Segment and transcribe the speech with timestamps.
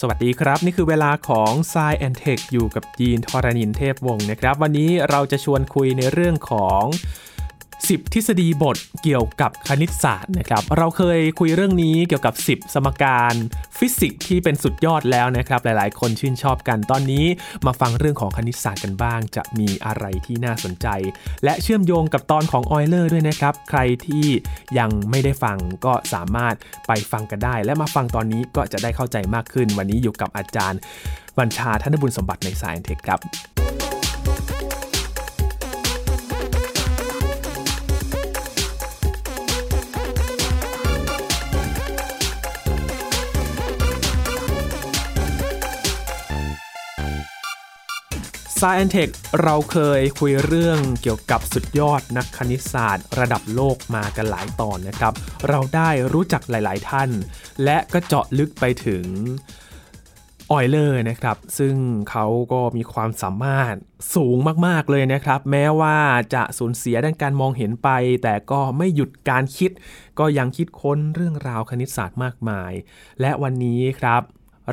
[0.00, 6.82] สวัสดีครับ นี่คือเวลาของ s ซแอนเทคอยู่กับยีนทรณินเทพวงศ์นะครับ วันนี้เราจะชวนคุยในเรื่องของ
[7.84, 13.34] 10 ทฤษฎีบทเกี่ยวกับคณิตศาสตร์นะครับ เราเคยคุยเรื่องนี้เกี่ยวกับ 10 สมการ
[13.78, 17.26] ฟิสิกส์ที่เป็นสุดยอดแล้วนะครับ หลายๆ คนชื่นชอบกัน ตอนนี้
[17.66, 20.86] มาฟังเรื่องของคณิตศาสตร์กันบ้าง จะมีอะไรที่น่าสนใจ
[21.44, 24.26] และเชื่อมโยงกับตอนของออยเลอร์ด้วยนะครับ ใครที่
[24.78, 26.54] ยังไม่ได้ฟังก็สามารถ
[26.86, 30.80] ไปฟังกันได้ และมาฟังตอนนี้ก็จะได้เข้าใจมากขึ้น วันนี้อยู่กับอาจารย์
[31.38, 33.20] บัญชาธนบุญสมบัติในสายเทคครับ
[48.60, 49.10] s c i e n Tech
[49.42, 55.12] เราเคยคุยเรื่องเกี่ยวกับสุดยอดนักคณิตศาสตร์ ระดับโลกมากันหลายตอนนะครับ
[55.48, 57.10] เราได้รู้จักหลาย ๆ ท่าน
[57.64, 59.04] และก็เจาะลึกไปถึง
[60.50, 61.74] ออยเลอร์นะครับ ซึ่ง
[62.10, 63.74] เขาก็มีความสามารถ
[64.14, 65.96] สูงมาก ๆ เลยนะครับ แม้ว่า
[66.34, 67.88] จะสูญเสียด้านการมองเห็นไป
[68.22, 69.70] แต่ก็ไม่หยุดการคิด
[70.18, 72.72] ก็ยังคิดค้นเรื่องราวคณิตศาสตร์มากมาย
[73.20, 74.22] และวันนี้ครับ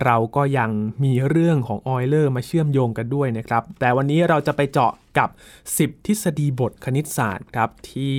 [0.03, 0.69] เราก็ยัง
[1.03, 5.29] มีเรื่องของออยเลอร์มาเชื่อมโยงกันด้วยนะครับ แต่วันนี้เราจะไปเจาะกับ
[5.67, 8.17] 10 ทฤษฎีบทคณิตศาสตร์ครับที่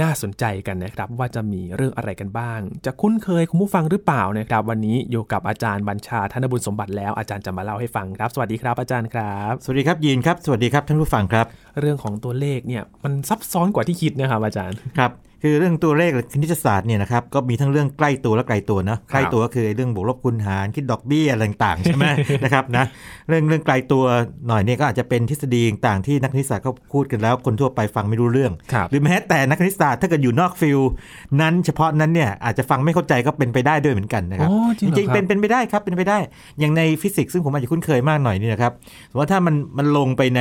[0.00, 11.46] น่าสนใจกันนะครับ ว่าจะมีเรื่องอะไรกันบ้าง จะคุ้นเคยคุณผู้ฟังหรือเปล่านะครับ วันนี้อยู่กับอาจารย์บัญชาธนบุญสมบัติแล้วอาจารย์จะมาเล่าให้ฟังครับ สวัสดีครับอาจารย์ครับ สวัสดีครับยีนครับ สวัสดีครับท่านผู้ฟังครับ
[11.80, 15.10] เรื่องของตัวเลขเนี่ยมันซับซ้อนกว่าที่คิดนะครับอาจารย์ครับ
[15.42, 22.04] คือเรื่องตัวเลขคณิตศาสตร์เนี่ยนะครับก็มีทั้งเรื่องใกล้ตัวและไกลตัวนะใกล้ตัวก็คือเรื่องบวกลบคูณหารคิดดอกเบี้ยอะไรต่างๆใช่ไหม
[22.44, 22.84] นะครับนะ
[23.28, 24.04] เรื่องเรื่องไกลตัว
[24.48, 30.78] หน่อยเนี่ยก็อาจจะเป็นทฤษฎีต่างๆที่นักคณิตศาสตร์เขาพูดกันแล้ว คนทั่วไปฟังไม่รู้เรื่องครับหรือแม้แต่นักคณิตศาสตร์ถ้าเกิดอยู่นอกฟิล
[31.40, 36.18] นั้นเฉพาะนั้นเนี่ยอาจจะฟังไม่เข้าใจก็เป็นไปได้ด้วยเหมือนกันนะครับอ๋อจริงเหรอริงครับๆเป็นเป็นไปได้ครับเป็นไปได้
[36.58, 38.72] อย่างในฟิสิกส์ซึ่งผมอาจจะคุ้นเคยมากหน่อยนี่นะครับ
[39.10, 40.40] สมมติว่าถ้ามันมันลงไปใน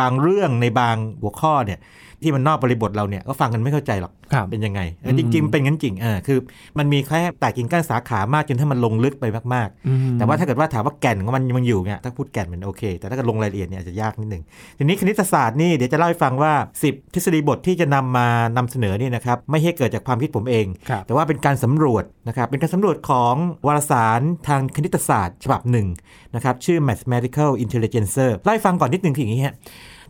[0.00, 1.78] บางเรื่องในบางหัวข้อเนี่ย
[2.24, 6.38] ที่มันนอกบริบทเราเนี่ยก็ฟังกันไม่เข้าใจหรอกครับเป็นยังไงเออจริงๆเป็นงั้นจริงเออคือ
[6.78, 9.24] มันมีแค่แตกกิ่งก้านสาขามากจนถ้ามันลงลึกไป
[9.54, 14.42] มากอืมๆแต่ว่าถ้าเกิดว่าถามว่าแก่นของมันมันอยู่เนี่ยถ้าพูดแก่นมันโอเค แต่ถ้าเกิดลงรายละเอียดเนี่ยอาจจะยากนิดหนึ่ง
[14.78, 16.52] ทีนี้คณิตศาสตร์นี่เดี๋ยวจะเล่าให้ฟังว่า
[16.86, 23.34] 10 ทฤษฎีบทที่จะนำมานำเสนอนี่นะครับไม่ใช่เกิดจากความคิดผมเองครับแต่ว่าเป็นการสำรวจนะครับเป็นการสำรวจของ
[23.66, 25.86] วารสารทางคณิตศาสตร์ ฉบับหนึ่ง
[26.34, 29.54] นะครับชื่อ Mathematical Intelligencer เล่าให้ฟังก่อนนิดหนึ่งคืออย่างนี้ฮะ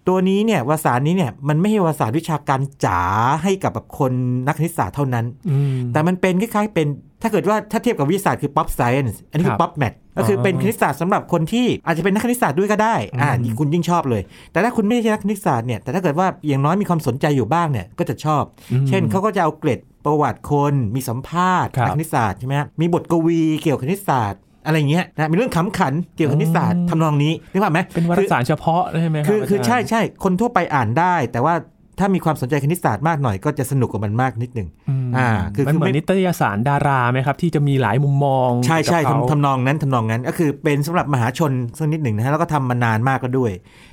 [0.09, 3.03] ตัวนี้เนี่ยวารสารนี้เนี่ยมันไม่ใช่วารสารวิชาการจ๋า
[3.43, 4.13] ให้กับแบบคน
[4.47, 6.89] นักคณิตศาสตร์เท่านั้นอืมแต่มันเป็นคล้ายๆเป็น
[7.23, 18.43] ถ้าเกิดว่าถ้าเทียบกับวิทยาศาสตร์คือ pop science อันนี้คืครัอบ pop math ก็คือเป็นคณิตศาสตร์สำหรับคนที่อาจจะเป็นนักคณิตศาสตร์ด้วยก็ได้ อ่าอืมนี่คุณยิ่งชอบเลย แต่ถ้าคุณไม่ใช่นักคณิตศาสตร์เนี่ย แต่ถ้าเกิดว่าอย่างน้อยมีความสนใจอยู่บ้างเนี่ย ก็จะชอบ
[18.73, 31.55] อืมเช่นเขาก็จะเอาเกร็ดประวัติคน มีสัมภาษณ์ครับนักคณิตศาสตร์ใช่ไหมฮะมีบทกวีเกี่ยวกับคณิตศาสตร์ อะไรอย่างเงี้ยนะมีเรื่องขำขันเกี่ยวกับคณิตศาสตร์อืมทำนองนี้นึกภาพไหมเป็นวารคือสารเฉพาะใช่ไหมรับคือคืออาจารย์ใช่ใช่คนทั่วไปอ่านได้ แต่ว่า
[31.99, 34.69] ถ้ามีความสนใจคณิตศาสตร์มากหน่อยก็จะสนุกกับมันมากนิดหนึ่ง
[35.05, 43.53] มอ่า คือมันเหมือคือไม่นนิตยสารดาราไหมครับ ที่จะมีหลายมุมมอง ใช่ใช่กับเขาทำทำนองนั้นทำนองนั้นก็คือเป็นสำหรับมหาชนสักนิดหนึ่งนะฮะแล้วก็ทำมานานมากก็ด้วย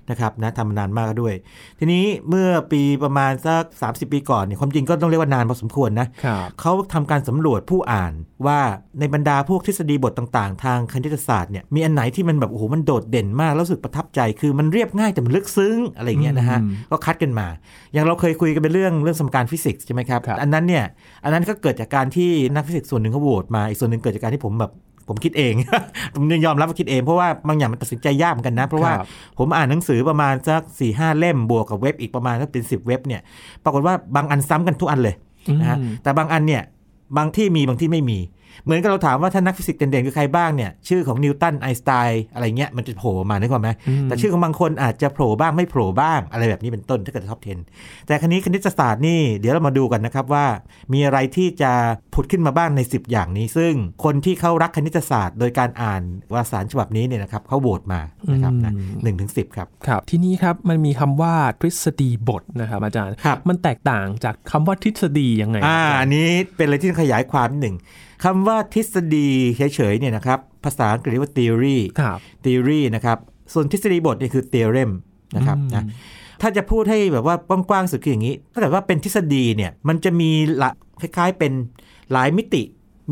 [0.09, 1.33] นะครับนะทำมานานมากก็ด้วย
[1.79, 8.13] ทีนี้เมื่อปีประมาณสัก 30 ปีก่อนเนี่ยความจริงก็ต้องเรียกว่านานพอสมควรนะครับเขาทำการสำรวจผู้อ่าน
[8.45, 8.59] ว่า
[8.99, 17.47] ในบรรดาพวกทฤษฎีบทต่างๆ ทางคณิตศาสตร์เนี่ยมีอันไหนที่มันแบบโอ้โหมันโดดเด่นมากแล้วรู้สึกประทับใจคือมันเรียบง่ายแต่มันลึกซึ้งอะไรอย่างเงี้ยนะฮะอืมก็คัดกันมา
[17.93, 20.85] อย่างเราเคยคุยกันเป็นเรื่องเรื่องสมการฟิสิกส์ใช่ไหมครับครับอันนั้นเนี่ย
[21.23, 24.71] อันนั้นก็เกิดจากการที่นักฟิสิกส์ส่วนหนึ่งเขาโหวตมาอีกส่วนหนึ่งเกิดจากการที่ผมแบบ
[25.09, 25.53] ผมคิดเอง
[26.15, 29.07] ผมยอมรับว่าคิดเอง เพราะว่าบางอย่างมันตัดสินใจยากเหมือนกันนะ เพราะว่าครับ
[29.39, 33.21] ผมอ่านหนังสือประมาณสักสี่ห้าเล่มบวกกับเว็บอีกประมาณสักเป็นสิบเว็บเนี่ย
[33.63, 35.15] ปรากฏว่าบางอันซ้ำกันทุกอันเลย
[35.59, 36.61] นะฮะอืมแต่บางอันเนี่ย
[37.17, 38.19] บางที่มีบางที่ไม่มี
[38.63, 47.41] เหมือนกับเราถามว่าถ้านักฟิสิกส์เด่นๆคือใครบ้างเนี่ยชื่อของนิวตันไอน์สไตน์อะไรเงี้ยมันจะโผล่มานึกออกไหมอืมแต่ชื่อของบางคนอาจจะโผล่บ้างไม่โผล่บ้างอะไรแบบนี้เป็นต้นถ้าเกิดท็อป
[47.73, 50.45] 10 แต่คราวนี้คณิตศาสตร์นี่เดี๋ยวเรามาดูกันนะครับว่า
[50.93, 51.71] มีอะไรที่จะ
[52.13, 53.73] ผุดขึ้นมาบ้างใน 10 อย่างนี้ ซึ่ง
[54.03, 56.01] คนที่เขารักคณิตศาสตร์ โดยการอ่าน
[56.33, 67.75] วารสารฉบับนี้เนี่ยนะครับเขาโหวตมานะครับนะอืมหนึ่งถึงสิบครับครับที่นี้ครับมันมีคำว่าทฤษฎีบทนะครับอาจารย์ครับมันแตกต่างจากคำว่าทฤษฎียังไงอ่าอาจารอัย์นนี้เป็นอะไรที่ต้องขยายความนิดหนึ่ง
[68.23, 69.61] คำว่าทฤษฎีเฉ
[69.91, 73.17] ยๆเนี่ยนะครับภาษาอังกฤษเรียกว่า theory ครับ theory นะครับ
[73.53, 74.91] ส่วนทฤษฎีบทเนี่ยคือ theorem
[75.35, 75.85] นะครับอืมนะ
[76.41, 80.31] ถ้าจะพูดให้แบบว่ากว้างๆสุดคืออย่างนี้ถ้าเกิดว่าเป็นทฤษฎีเนี่ยมันจะมี
[80.61, 80.69] ละ
[81.01, 81.51] คล้ายๆเป็น
[82.11, 82.63] หลายมิติ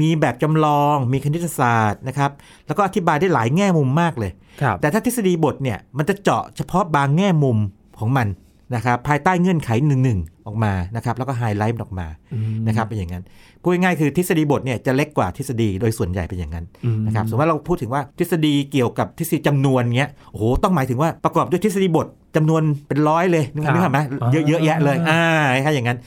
[0.01, 2.31] มีแบบจำลอง มีคณิตศาสตร์นะครับ
[2.67, 4.31] แล้วก็อธิบายได้หลายแง่มุมมากเลย
[4.61, 7.57] ครับแต่ถ้าทฤษฎีบทเนี่ยมันจะเจาะเฉพาะบางแง่มุม
[7.99, 8.27] ของมัน
[8.75, 13.23] นะครับภายใต้เงื่อนไขหนึ่งหนึ่ง ออกมานะครับแล้วก็ไฮไลท์ออกมาอืมนะครับเป็นอย่างนั้น
[13.61, 25.21] พูดง่ายๆคือทฤษฎีบทเนี่ยจะเล็กกว่าทฤษฎีโดยส่วนใหญ่เป็นอย่างนั้นอืมนะครับสมมติว่าเราพูดถึงว่าทฤษฎีเกี่ยวกับทฤษฎีจำนวนเงี้ยโอ้โหต้องหมายถึงว่าประกอบด้วยทฤษฎีบทจำนวนเป็นร้อยเลยนึกครับนึกภาพไหมอ่าเยอะเยอะแยะเลยอ่า
[25.53, 25.97] คล้ายๆอย่างนั้น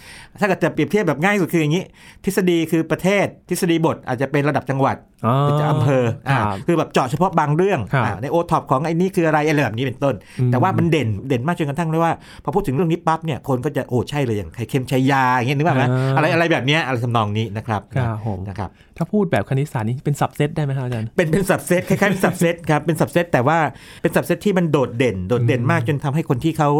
[0.40, 1.82] ถ้าเกิดจะเปรียบเทียบแบบง่ายสุดคืออย่างนี้
[2.25, 4.96] ทฤษฎีคือประเทศทฤษฎีบทอาจจะเป็นระดับจังหวัด
[5.26, 12.12] อ๋อหรือจะอำเภออ่าครับคือแบบเจาะเฉพาะบางเรื่องครับอ่าในโอท็อปของไอ้นี่คืออะไรอะไรแบบนี้เป็นต้นอืมแต่ว่ามันเด่นเด่นมากจนกระทั่งเลยว่า
[12.44, 23.58] พอพูดถึงเรื่องนี้ปั๊บเนี่ยคนก็จะโอ้ใช่เลยอย่างไข่เค็มชัยยาอย่างเงี้ยนึกภาพไหมอ่าอะไรอะไรแบบเนี้ยอะไรทำนองนี้นะครับครับผมนะครับ ถ้าพูดแบบคณิตศาสตร์นี่เป็นสับเซตได้ไหมครับอาจารย์ เป็นเป็นสับเซตคล้ายๆเป็นสับเซตครับเป็นสับเซตแต่ว่า
[24.02, 26.70] เป็นสับเซตที่มันโดดเด่น โดดเด่นมากจนทำให้คนที่เขา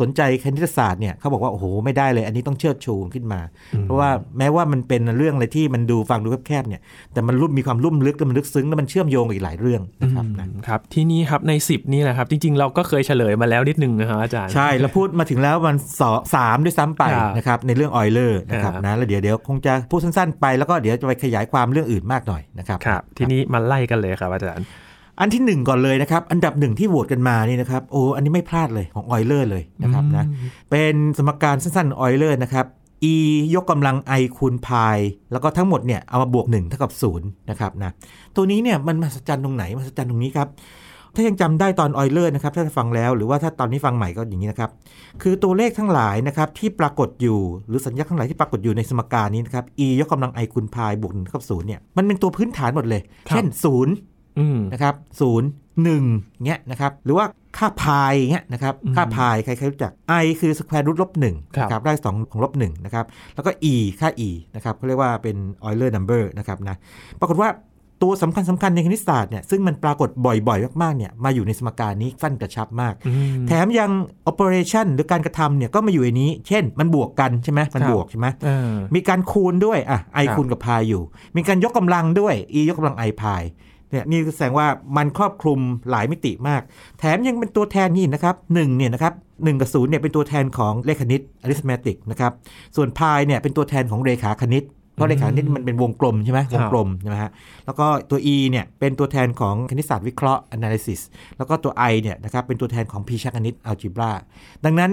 [0.00, 3.40] สนใจคณิตศาสตร์เนี่ยเขาบอกว่าโอ้โหไม่ได้เลย อันนี้ต้องเชิดชูขึ้นมา
[3.82, 6.80] เพราะว่าแม้ว่ามันเป็นเรื่องอะไรที่มันดูฟังดูแคบๆเนี่ย
[7.12, 24.66] แต่มันรุ่มมีความลุ่มลึกและมันลึกซึ้งและมันเชื่อมโยงกับอีกหลายเรื่องนะครับนะอืมครับที่นี่ครับใน 10 นี่แหละครับ จริง ๆ เราก็เคยเฉลยมาแล้วนิดนึงนะครับอาจารย์ใช่เราพูดมาถึงแล้วมันสองสามด้วยซ้ำไปครับนะครับในเรื่องออยเลอร์นะครับครับนะแล้วเดี๋ยวเดี๋ยวคงจะพูดสั้นๆไปแล้วก็เดี๋ยวจะไปขยายความเรื่องอื่นมากหน่อยนะครับครับ ทีนี้มาไล่กันเลยครับอาจารย์
[25.20, 30.24] อันที่หนึ่งก่อนเลยนะครับ อันดับหนึ่งที่โหวตกันมานี่นะครับโอ้อันนี้ไม่พลาดเลยของออยเลอร์เลยนะครับนะ
[30.70, 32.66] เป็นสมการสั้นๆออยเลอร์นะครับ
[33.12, 33.14] e
[33.54, 34.96] ยกกำลัง i คูณ pi
[35.32, 37.92] แล้วก็ทั้งหมดเนี่ยเอามาบวก1เท่ากับ0นะครับนะ
[38.36, 40.48] ตัวนี้เนี่ยมันมหัศจรรย์ตรงไหนมหัศจรรย์ตรงนี้ครับ
[41.14, 44.70] ถ้ายังจำได้ตอนออยเลอร์นะครับถ้าฟังแล้วหรือว่าถ้าตอนนี้ฟังใหม่ก็อย่างนี้นะครับ
[45.22, 47.38] คือตัวเลขทั้งหลายนะครับที่ปรากฏอยู่
[47.68, 53.46] หรือสัญลักษณ์ทั้งหลายที่ปรากฏอยู่ในสมการนี้นะครับ e ยกกำลัง i คูณ pi บวก1เท่ากับ0เนี่ยมันเป็นตัวพื้นฐานหมดเลยครับเช่น
[53.92, 55.48] 0อืมนะครับศูนย์
[55.82, 56.04] หนึ่ง
[56.46, 57.26] เงี้ยนะครับหรือว่า
[57.58, 66.76] ค่าพายเงี้ยนะครับอืมค่าพายใครๆรู้จัก i คือ square root ลบหนึ่งครับนะครับได้สองของลบหนึ่งนะครับแล้วก็ e ค่า e นะครับเขาเรียกว่าเป็น Euler number นะครับนะ
[67.20, 67.48] ปรากฏว่า
[68.04, 73.12] ตัวสำคัญสำคัญในคณิตศาสตร์เนี่ยซึ่งมันปรากฏบ่อยๆ มากๆเนี่ยมาอยู่ในสมการนี้สั้นกระชับมากอื
[73.42, 73.90] มแถมยัง
[74.30, 81.02] operation หรือการกระทำเนี่ยก็มาอยู่ในนี้ เช่นมันบวกกันใช่ไหมมันครับบวกใช่ไหมเออมีการคูณด้วยอะ i ครับคูณกับ pi อยู่
[81.36, 83.40] มีการยกกำลังด้วย e ยกกำลัง i pi
[83.90, 84.66] เนี่ยนี่แสดงว่า
[84.96, 85.58] มันครอบคลุม
[85.90, 86.62] หลายมิติมาก
[86.98, 89.12] แถมยังเป็นตัวแทนนี่นะครับหนึ่งเนี่ยนะครับ
[89.44, 92.32] หนึ่งกับศูนย์เนี่ยเป็นตัวแทนของเลขคณิต arithmetic นะครับ
[92.76, 97.30] ส่วน pi เนี่ยเป็นตัวแทนของเรขาคณิต เพราะเรขาคณิตมันเป็นวงกลมใช่ไหมควรับงกลมใช่ไหมฮะ
[97.66, 101.00] แล้วก็ตัว e เนี่ยเป็นตัวแทนของคณิตศาสตร์วิเคราะห์ analysis
[101.36, 104.10] แล้วก็ตัว i เนี่ยนะครับเป็นตัวแทนของพีชคณิต algebra
[104.64, 104.92] ดังนั้น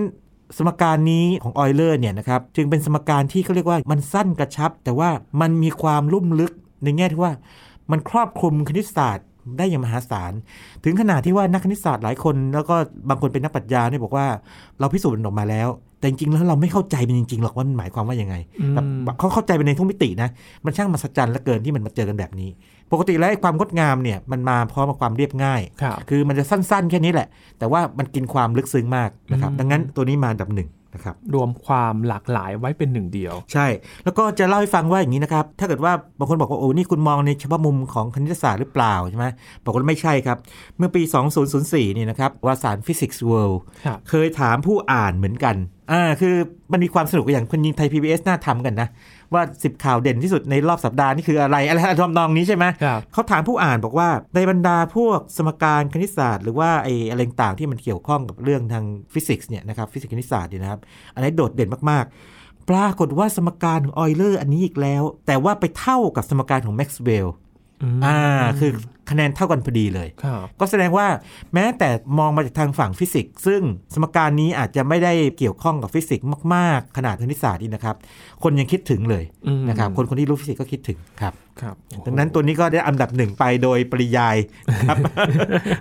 [0.58, 5.10] สมการนี้ของออยเลอร์เนี่ยนะครับจึงเป็นสมการที่เขาเรียกว่ามันสั้นกระชับ แต่ว่า
[5.42, 7.34] มันมีความลุ่มลึกในแง่ที่ว่า
[7.92, 9.26] มันครอบคลุมคณิตศาสตร์
[9.58, 10.34] ได้อย่างมหาศาล
[10.84, 12.76] ถึงขนาดที่ว่านักคณิตศาสตร์หลายคน แล้วก็
[13.10, 14.26] บางคนเป็นนักปรัชญาเนี่ยบอกว่า
[14.80, 20.30] เราพิสูจน์มันออกมาแล้ว แต่จริงๆแล้วเราไม่เข้าใจมันจริงๆหรอกว่ามันหมายความว่ายังไงอืมแบบเขาเข้าใจไปในทุกมิตินะ
[20.66, 22.50] มันช่างมหัศจรรย์เหลือเกินที่มันมาเจอกันแบบนี้
[22.92, 27.28] ปกติแล้วไอ้ความงดงามเนี่ยมันมาพร้อมกับความเรียบง่ายครับคือมันจะสั้นๆ แค่นี้แหละ
[27.60, 33.68] แต่ว่ามันกินความลึกซึ้งมากนะครับอืมดังนั้นตัวนี้มาอันดับหนึ่ง นะครับรวมความหลากหลายไว้เป็นหนึ่งเดียว ใช่
[34.04, 39.26] แล้วก็จะเล่าให้ฟังว่าอย่างนี้นะครับ ถ้าเกิดว่าบางคนบอกว่าโอ้นี่คุณมองในเฉพาะมุมของคณิตศาสตร์หรือเปล่าใช่ไหม
[39.64, 40.38] บอกว่าไม่ใช่ครับ
[40.78, 41.02] เมื่อปี
[41.50, 45.56] 2004 นี่นะครับวารสาร Physics World ครับเคยถามผู้อ่านเหมือนกัน
[45.92, 46.36] อ่าคือ
[46.72, 48.88] มันมีความสนุกอย่างคนยิงไทย PBS น่าทำกันนะ
[49.34, 60.80] ว่า10ข่าวเด่นที่สุดในรอบสัปดาห์นี่คืออะไรอะไรทำนองนี้ใช่ไหมครับเขาถามผู้อ่านบอกว่าในบรรดาพวกสมการคณิตศาสตร์ หรือว่าไอ้อะไรต่างๆที่มันเกี่ยวข้องกับเรื่องทางฟิสิกส์เนี่ยนะครับฟิสิกส์คณิตศาสตร์เนี่ยนะครับ
[61.14, 67.36] อันนี้โดดเด่นมากๆ ปรากฏว่าสมการของออยเลอร์อันนี้อีกแล้ว แต่ว่าไปเท่ากับสมการของแม็กซ์เวลล์
[68.06, 68.18] อ่า
[68.60, 68.72] คือ
[69.10, 71.08] คะแนนเท่ากันพอดีเลยครับก็แสดงว่า
[71.54, 73.62] แม้แต่มองมาจากทางฝั่งฟิสิกส์ซึ่ง
[73.94, 77.96] สมการนี้อาจจะไม่ได้เกี่ยวข้องกับฟิสิกส์มาก ๆ ขนาดคณิตศาสตร์นี่นะครับ
[78.44, 84.36] คนยังคิดถึงเลยอืมนะครับ คนคนที่รู้ฟิสิกส์ก็คิดถึงครับครับโอ้โหดังนั้นตัวนี้ก็ได้อันดับหนึ่งไปโดยปริยาย
[84.74, 84.98] นะครับ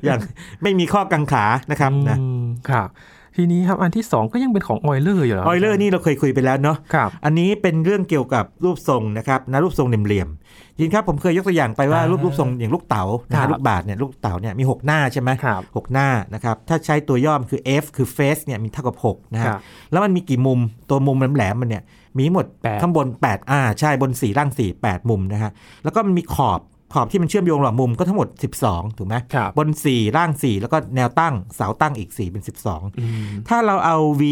[0.04, 0.20] อย่าง
[0.62, 2.88] ไม่มีข้อกังขานะครับนะอืมครับ
[3.36, 19.60] ทีนี้ครับอันที่สองก็ยังเป็นของออยเลอร์อยู่เหรอออยเลอร์นี่เราเคยคุยไปแล้วเนาะครับอันนี้เป็นเรื่องเกี่ยวกับรูปทรงนะครับนะรูปทรงเหลี่ยมๆจริงครับผมเคยยกตัวอย่างไปว่าอ่ารูรูปรูปทรงอย่างลูกเต๋านะครัฮะบลูกบาศก์เนี่ยลูกเต๋าเนี่ยมี 6 หน้าใช่ไหมครับหกหน้านะครับถ้าใช้ตัวย่อมคือ F คือ face เนี่ยมีเท่ากับ6นะครับฮะ
[19.92, 20.58] แล้วมันมีกี่มุม
[20.90, 21.82] ตัวมุมแหลมๆมันเนี่ย
[22.16, 25.50] มีทั้งหมดแปดข้างบน 8 อ่า ใช่บน 4 ล่าง 4 8 มุมนะฮะ
[25.84, 26.60] แล้วก็มันมีขอบ
[26.94, 28.28] ขอบที่มันเชื่อมโยงระหว่างมุมก็ทั้งหมด
[28.62, 34.22] 12 ถูกไหมครับบน 4 ล่าง 4 แล้วก็แนวตั้งเสาตั้งอีก 4 เป็น 12อืมถ้าเราเอา v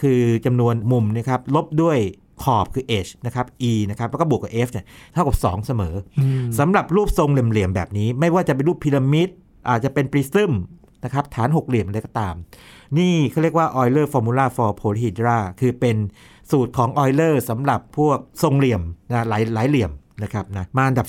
[0.00, 1.98] คือจำนวนมุมนะครับลบด้วย
[2.42, 9.28] ขอบคือ h นะครับ e นะครับ แล้วก็บวกกับ f เนี่ยเท่ากับ 2 เสมออืมสำหรับรูปทรงเหลี่ยมๆแบบนี้ ไม่ว่าจะเป็นรูปพีระมิด
[9.68, 10.52] อาจจะเป็นปริซึม
[11.04, 12.34] นะครับฐานหกเหลี่ยมอะไรก็ตาม
[12.98, 15.96] นี่เขาเรียกว่า Euler Formula for Polyhedra คือเป็น
[16.50, 19.90] สูตรของ Euler สำหรับพวกทรงเหลี่ยมนะหลายหลายเหลี่ยม
[20.22, 21.08] นะครับนะมาอันดับ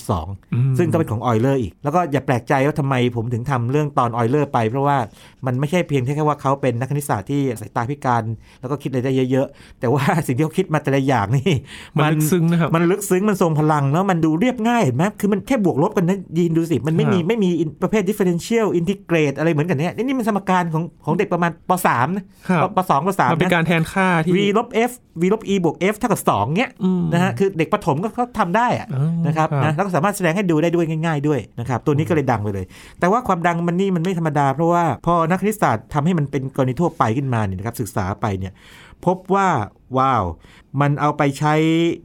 [0.53, 4.97] อืม2ซึ่งก็เป็นของออยเลอร์อีก แล้วก็อย่าแปลกใจว่าทำไมผมถึงทำเรื่องตอนออยเลอร์ไป เพราะว่า
[5.45, 8.23] มันไม่ใช่เพียงแค่ว่าเขาเป็นนักคณิตศาสตร์ที่สายตาพิการ
[8.59, 11.53] แล้วก็คิดอะไรได้เยอะๆ แต่ว่าสิ่งที่เขาคิดมาแต่ละอย่างนี่
[11.97, 17.49] มันลึกซึ้งนะครับมันลึกซึ้งมันทรงพลังแล้วมันดูเรียบง่ายเห็นไหมคือมันแค่บวกลบกันนะยีนดูสิ มันไม่มีครับไม่มี
[17.81, 24.91] ประเภท differential integrate อะไรเหมือนกันเนี่ยนี่นี่มันสมการของของเด็กประมาณป .3 นะครับป .2 ป .3 มันเป็นนะการแทนค่าที่ v ลบ f
[25.21, 32.65] v ลบ e บวก f เท่ากับ2เนี้ยอืมนะฮะคือเด็กประถมก็เขาทำได้อะอ๋อนะครับครับนะแล้วก็สามารถแสดงให้ดูได้ด้วยง่าย ๆด้วยนะครับตัวนี้ก็เลยดังไปเลย
[32.99, 38.53] แต่ว่าความดังมันนี่มันไม่ธรรมดา เพราะว่าพอนักคณิตศาสตร์ทำให้มันเป็นกรณีทั่วไปขึ้นมาเนี่ยนะครับศึกษาไปเนี่ย
[39.05, 39.49] พบว่า
[39.97, 40.23] ว้าว
[40.81, 41.53] มันเอาไปใช้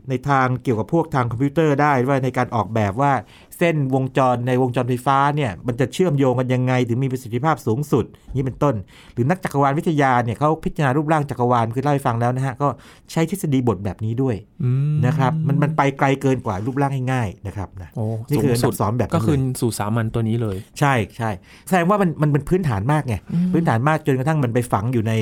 [0.08, 3.12] ในทางเกี่ยวกับพวกทางคอมพิวเตอร์ได้ว่าในการออกแบบว่า
[3.58, 8.74] เส้นวงจรในวงจรไฟฟ้าเนี่ยมันจะเชื่อมโยงกันยังไง ถึงมีประสิทธิภาพสูงสุดนี่เป็นต้น
[9.14, 12.68] หรือนักจักรวาลวิทยาเนี่ยเขาพิจารณารูปร่างจักรวาลคือเล่าให้ฟังแล้วนะฮะก็
[13.12, 21.30] ใช้ทฤษฎีบทแบบนี้ด้วยอืมนะครับมันมันไปไกลเกินกว่ารูปร่างง่ายๆนะครับนะโอ้นี่คืออันสูดังบสองแบบนั้นก็คือเลยสู่สามัญตัวนี้เลย ใช่ใช่
[21.66, 23.14] แสดงว่ามันมันเป็นพื้นฐานมากไง
[23.52, 25.12] พื้นฐานมากจนกระทั่งมันไปฝังอยู่ใน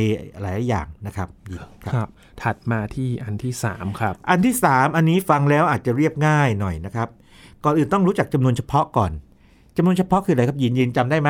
[0.40, 2.08] หลายอย่างนะครับครับครับ
[2.42, 7.08] ถัดมาที่อันที่สามครับ อันที่ 3 อันนี้ฟังแล้วอาจจะเรียบง่ายหน่อยนะครับ
[7.64, 9.10] ก่อนอื่นต้องรู้จักจำนวนเฉพาะก่อน
[9.76, 11.28] จำนวนเฉพาะคืออะไรครับยินยินจำได้ไหม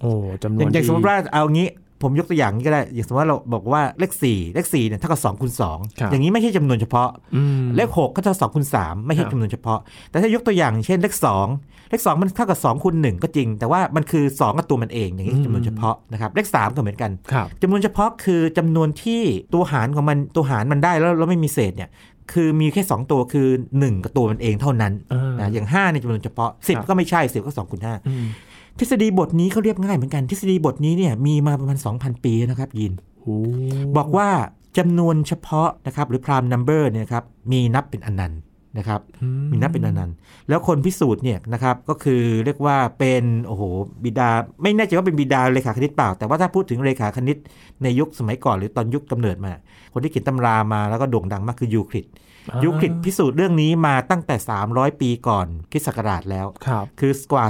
[0.00, 0.10] โอ้
[0.42, 1.68] จำนอวย่านงอย่างที่สมมติว่าเอางี้
[2.02, 9.78] ผมยกตัวอย่างนี้ก็ได้ อย่างสมมติว่าเราบอกว่าเลข4เลข4เนี่ยเท่ากับ2คูณครับ2อย่างนี้ไม่ใช่จำนวนเฉพาะอืมเลข6ก็เท่า2คูณ3ไม่ใช่ครับจำนวนเฉพาะ
[10.10, 11.14] แต่ถ้ายกตัวอย่างเช่นเลข
[11.52, 19.22] 2เลข2มันเท่ากับ2คูณ1ก็จริง แต่ว่ามันคือ2กับตัวมันเองอย่างนี้จำนวนเฉพาะนะครับเลข3ก็เหมือนกันครับจำนวนเฉพาะคือจำนวนที่
[19.54, 21.90] ตัวหารของมันตัวหารมันได้แล้วแล้วไม่มีเศษเนี่ย
[22.32, 23.48] คือมีแค่ 2 ตัวคือ
[23.80, 33.36] 1 กับตัวมันเองเท่านั้นเออนะอย่าง5ในยจำนวนเฉพาะครับ10 ก็ไม่ใช่ 10 ก็2คูณอืม5ทฤษฎีบทนี้เขาเรียบง่ายเหมือนกันทฤษฎีบทนี้เนี่ยมีมาประมาณ 2,000 ปีนะครับยินโอ้
[33.96, 34.28] บอกว่า
[34.78, 38.40] จำนวนเฉพาะนะครับหรือ prime number เนี่ยนะครับมีนับเป็นอนันต์
[38.78, 40.16] นะครับอืมีนับเป็นอนันต์
[40.48, 43.62] แล้วคนพิสูจน์เนี่ยนะครับก็คือเรียกว่าเป็นโอ้โห
[44.04, 44.30] บิดา
[44.62, 47.36] ไม่แน่ใจว่าเป็นบิดาเลขาคณิตเปล่า แต่ว่าถ้าพูดถึงเลขาคณิต
[47.82, 49.52] ในยุคสมัยก่อนหรือตอนยุคกำเนิดมา
[49.92, 52.06] คนที่เขียนตำรามาแล้วก็โด่งดังมากคือยูคลิด
[52.50, 54.36] อ่ายูคลิดพิสูจน์เรื่องนี้มาตั้งแต่
[54.68, 57.46] 300 ปีก่อนคริสต์ศักราชแล้วครับคือกว่า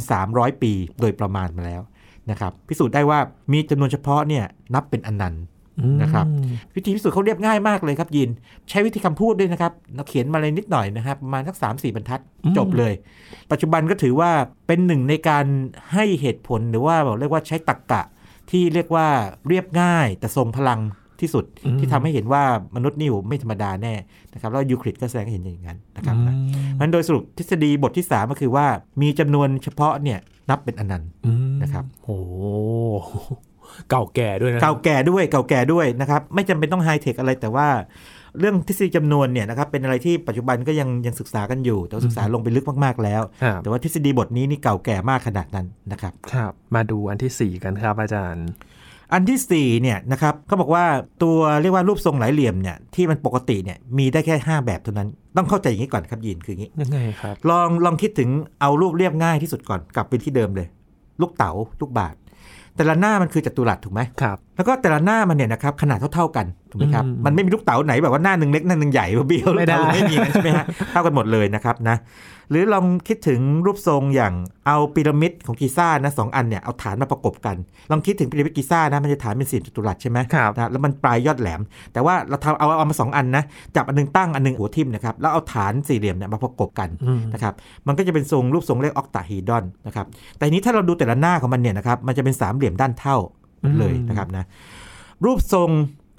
[0.00, 1.82] 2,300 ปีโดยประมาณมาแล้ว
[2.30, 3.18] นะครับพิสูจน์ได้ว่า
[3.52, 4.44] มีจำนวนเฉพาะเนี่ย
[4.74, 5.57] นับเป็นอนันต์อืม
[6.02, 6.26] นะครับ
[6.74, 8.30] วิธีพิสูจน์เขาเรียบง่ายมากเลยครับยิน
[8.70, 12.92] ใช้วิธีคำพูดด้วยนะครับเราเขียนมาเลยนิดหน่อยนะครับประมาณสักสามสี่บรรทัดอืมจบเลย
[13.50, 14.30] ปัจจุบันก็ถือว่า
[14.66, 15.44] เป็นหนึ่งในการ
[15.92, 18.02] ให้เหตุผลหรือว่าบอกเรียกว่าใช้ตรรกกะ
[18.50, 19.06] ที่เรียกว่า
[19.48, 20.80] เรียบง่าย แต่ทรงพลัง
[21.20, 22.42] ที่สุดอืมที่ทำให้เห็นว่า
[22.76, 23.94] มนุษย์นี่โหไม่ธรรมดาแน่
[24.34, 26.34] นะครับแล้วยูคลิดก็แสดงให้เห็นอย่างนั้นนะครับอืนะ
[26.74, 28.66] มมันโดยสรุปทฤษฎีบทที่ 3 ก็คือว่า
[29.02, 30.18] มีจำนวนเฉพาะเนี่ย
[30.50, 32.18] นับเป็นอนันต์อืมนะครับโอ้
[33.90, 37.68] เก่าแก่ด้วยนะเก่าแก่ด้วยเก่าแก่ด้วยนะครับ ไม่จำเป็นต้องไฮเทคอะไรแต่ว่า
[38.38, 48.48] เรื่องทฤษฎีจำนวนเนี่ยนะครับเป็นอะไรที่ปัจจุบันก็ยังยังศึกษากันอยู่ แต่ว่าศึกษาลงไปลึกมากๆแล้วครับแต่ว่าทฤษฎีบทนี้นี่เก่าแก่มากขนาดนั้นนะครับครับ มาดูอันที่สี่กันครับอาจารย์
[49.12, 50.84] อันที่สี่เนี่ยนะครับเขาบอกว่า
[51.22, 60.68] ตัวเรียกว่ารูปทรงหลายเหลี่ยมเนี่ยที่มันปกติเนี่ยมีได้แค่ 5 แบบเท่านั้นต้องเข้าใจอย่างนี้ก่อนครับยินคืออย่างนี้ยังไงครับลองลองคิดถึงเอารูปเรียบง่ายที่สุดก่อนกลับไปที่เดิมเลย
[61.20, 62.20] ลูกเต๋าลูกบาศก์
[62.78, 71.96] แต่ละหน้ามันคือจัตุรัสถูกไหมครับ แล้วก็แต่ละหน้ามันเนี่ยนะครับขนาดเท่าๆกันถูกไหมครับอืมมันไม่มีลูกเต๋าไหนแบบว่าหน้าหนึ่งเล็กหน้าหนึ่งใหญ่เบี้ยวไม่ได้ลูกเต๋าไม่มีงั้นใช่ไหมฮะ เท่ากันหมดเลยนะครับนะ
[72.50, 74.34] หรือลองคิดถึงรูปทรงอย่าง
[74.66, 77.56] เอาพีระมิดของกีซ่านะสองอันเนี่ยเอาฐานมาประกบกัน
[77.90, 81.60] ลองคิดถึงพีระมิดกีซ่านะมันจะฐานเป็นสี่จัตุรัสใช่ไหมครับนะแล้วมันปลายยอดแหลม
[81.92, 83.44] แต่ว่าเราทำเอาเอามาสองอันนะ
[83.76, 87.54] จับอันหนึงตั้งอันหนึงหัวทิ่มนะครับแล้วเอาฐานสี่เหลี่ยมเนี่ยมาประกบกันอืมนะครับ
[87.86, 93.16] มันก็จะเป็นทรงรูปทรงเรียกออกตาฮีดรอนนะครับแต่ทีนี้ถ้าเราดูแต่ละหน้าของมันเนี่ยนะครับมันจะเป็นสามเหลี่ยมด้านเท่า
[93.62, 94.44] อืมเลยนะครับนะ
[95.24, 95.70] รูปทรง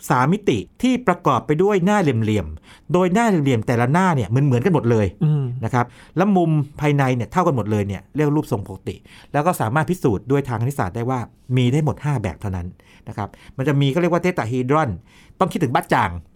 [0.10, 5.86] สามมิติที่ประกอบไปด้วยหน้าเหลี่ยมๆ โดยหน้าเหลี่ยมๆแต่ละหน้าเนี่ยเหมือนเหมือนกันหมดเลยอืมนะครับ
[6.18, 6.50] แล้วมุม
[6.82, 8.96] ภายในเนี่ยเท่ากันหมดเลยเนี่ยเรียกรูปทรงปกติ
[9.34, 11.20] แล้วก็สามารถพิสูจน์ด้วยทางคณิตศาสตร์ได้ว่า
[11.58, 12.68] มีได้หมด 5 แบบเท่านั้น
[13.08, 14.89] นะครับ มันจะมีก็เรียกว่าเทตาฮีดรอน
[15.39, 16.28] ต้องคิดถึงบัตจ่างนึก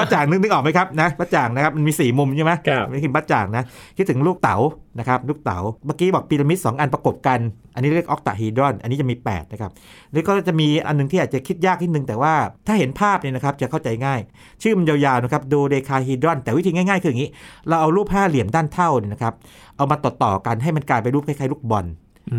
[0.00, 3.64] บัตจ่างนึกนึกออกไหมครับนะบัตจ่างนะครับมันมีสี่มุมใช่ไหมครับไม่คิดบัตจ่างนะ
[3.96, 4.56] คิดถึงลูกเต๋า
[4.98, 7.38] นะครับลูกเต๋าเมื่อกี้บอกพีระมิดสองอันประกบกัน
[7.74, 9.70] อันนี้เรียกออกตาฮีดรอน อันนี้จะมี8นะครับ
[10.12, 12.34] แล้วก็จะมีอันหนึงที่อาจจะคิดยากนิดนึงแต่ว่า
[12.66, 14.20] ถ้าเห็นภาพเนี่ยนะครับจะเข้าใจง่าย
[14.62, 17.30] ชื่อมันยาวๆนะครับ dodecahedron แต่วิธีง่ายๆคืออย่างนี้
[17.68, 19.34] เราเอารูปห้าเหลี่ยมด้านเท่าเนี่ยนะครับ
[19.76, 21.86] เอามาต่อๆกันให้มันกลายเป็นรูปคล้ายๆลูกบอล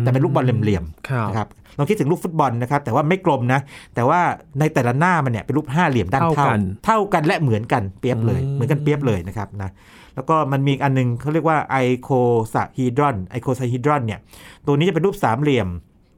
[0.00, 3.60] แต่เป็นลูกบอลเหลี่ยมครับๆนะครับลองคิดถึงลูกฟุตบอลนะครับ แต่ว่าไม่กลมนะ
[3.94, 4.20] แต่ว่า
[4.58, 9.70] ในแต่ละหน้ามันเนี่ยเป็นรูปห้าเหลี่ยมด้านเท่าเท่ากันเท่ากันและเหมือนกันเปี๊ยบเลยอืมเหมือนกันเปี๊ยบเลยนะครับนะ
[10.14, 14.20] แล้วก็มันมีอีกอันหนึ่งเขาเรียกว่า icosahedron icosahedron เนี่ย
[14.66, 15.68] ตัวนี้จะเป็นรูปสามเหลี่ยม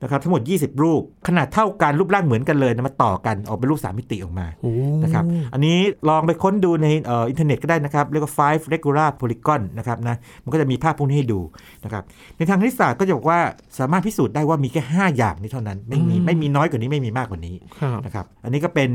[0.02, 5.76] นะครับทั้งหมด 20 รูป ขนาดเท่ากันรูปร่างเหมือนกันเลยนะมาต่อกันออกเป็นรูปสามมิติออกมาโอ้นะครับอันนี้
[6.08, 11.40] ลองไปค้นดูในเอ่ออินเทอร์เน็ตก็ได้นะครับ เรียกว่า five regular polygon นะครับนะมันก็จะมีภาพพวกนี้ให้ดู
[11.84, 12.02] นะครับ
[12.36, 13.40] ในทางคณิตศาสตร์ก็จะบอกว่า
[13.78, 18.90] สามารถพิสูจน์ได้ว่ามีแค่ 5 อย่างนี้เท่านั้น ไม่มีไม่มีน้อยกว่านี้ไม่มีมากกว่านี้ครับนะครับอันนี้ก็เป็น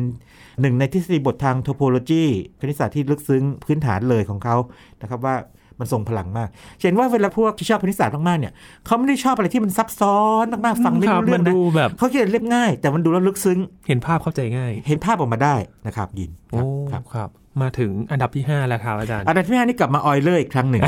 [0.61, 2.23] หนึ่งในทฤษฎีบททาง topology
[2.59, 4.55] คณิตศาสตร์ที่ลึกซึ้งพื้นฐานเลยของเขา
[5.01, 5.35] นะครับว่า
[5.79, 6.49] มันทรงพลังมาก
[6.81, 8.53] เห็นว่าเวลาพวกที่ชอบคณิตศาสตร์มากๆเนี่ย
[8.85, 15.55] เขาไม่ได้ชอบอะไรที่มันซับซ้อนมากๆฟังไม่รู้เรื่มันนะดูแบบเขาคิดเรียบง่าย แต่มันดูแล้วลึกซึ้ง เห็นภาพเข้าใจง่าย เห็นภาพออกมาได้
[15.87, 17.29] นะครับยินโอ้รับครับครับ
[17.61, 20.81] มาถึงอันดับที่ 5 แล้วครับอาจารย์ อันดับที่ห้านี่กลับมาออยเลอร์อีกครั้งหนึ่ง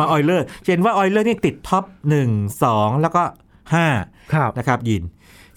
[0.00, 2.30] มาออยเลอร์เห็นว่าออยเลอร์นี่ติดท็อปหนึ่ง
[2.64, 3.22] สองแล้วก็
[3.74, 3.86] ห้า
[4.34, 5.02] ครับนะครับยิน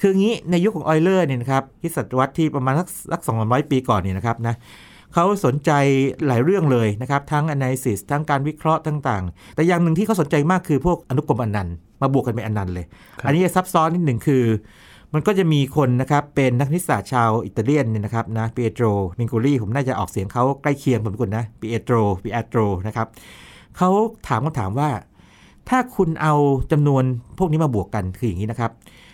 [0.01, 4.55] คืองี้ในยุคของออยเลอร์เนี่ยนะครับที่ศตวรรษที่ประมาณสักสักสองร้อยปีก่อนเนี่ยนะครับนะ
[5.17, 5.71] เขาสนใจ
[6.27, 12.85] หลายเรื่องเลยนะครับ ทั้ง analysis ทั้งการวิเคราะห์ต่างๆ แต่อย่างหนึ่งที่เขาสนใจมากคือพวกอนุกรมอนันต์มาบวกกันเป็นอนันต์เลย
[13.19, 14.43] ครับอันนี้จะซับซ้อนนิดหนึ่งคือ
[15.13, 18.85] มันก็จะมีคนนะครับ เป็นนักคณิตศาสตร์ชาวอิตาเลียนเนี่ยนะครับนะปีเอโตร
[19.19, 23.07] มิงโกลีผมน่าจะออกเสียงเขาใกล้เคียงผมคนนะปีเอโตรปีเอโตรนะครับ
[23.77, 23.89] เขา
[24.27, 24.89] ถามคำถามว่า
[25.69, 26.33] ถ้าคุณเอา
[26.71, 27.03] จำนวน
[27.37, 28.71] พวกนี้มาบวกกันคืออย่างนี้นะครับ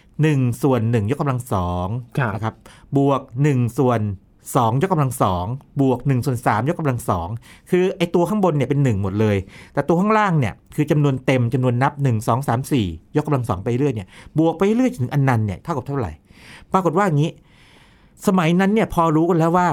[0.09, 2.55] 1ส่วน1ยกกำลังสองครับนะครับ
[2.97, 4.01] บวก 1 ส่วน
[4.49, 5.45] 2 ยกกำลังสอง
[5.81, 7.27] บวก1ส่วน3ยกกำลังสอง
[7.71, 9.37] คือไอตัวข้างบนเนี่ยเป็น 1 หมดเลย
[9.73, 14.07] แต่ตัวข้างล่างเนี่ยคือจำนวนเต็มจำนวนนับ 1 2 3 4 ยกกำลังสองไปเรื่อยเนี่ย
[14.39, 16.11] บวกไปเรื่อยถึงอันนันต์เนี่ยเท่ากับเท่าไหร่
[16.73, 17.31] ปรากฏว่าอย่างนี้
[18.27, 19.67] สมัยนั้นเนี่ยพอรู้กันแล้วว่า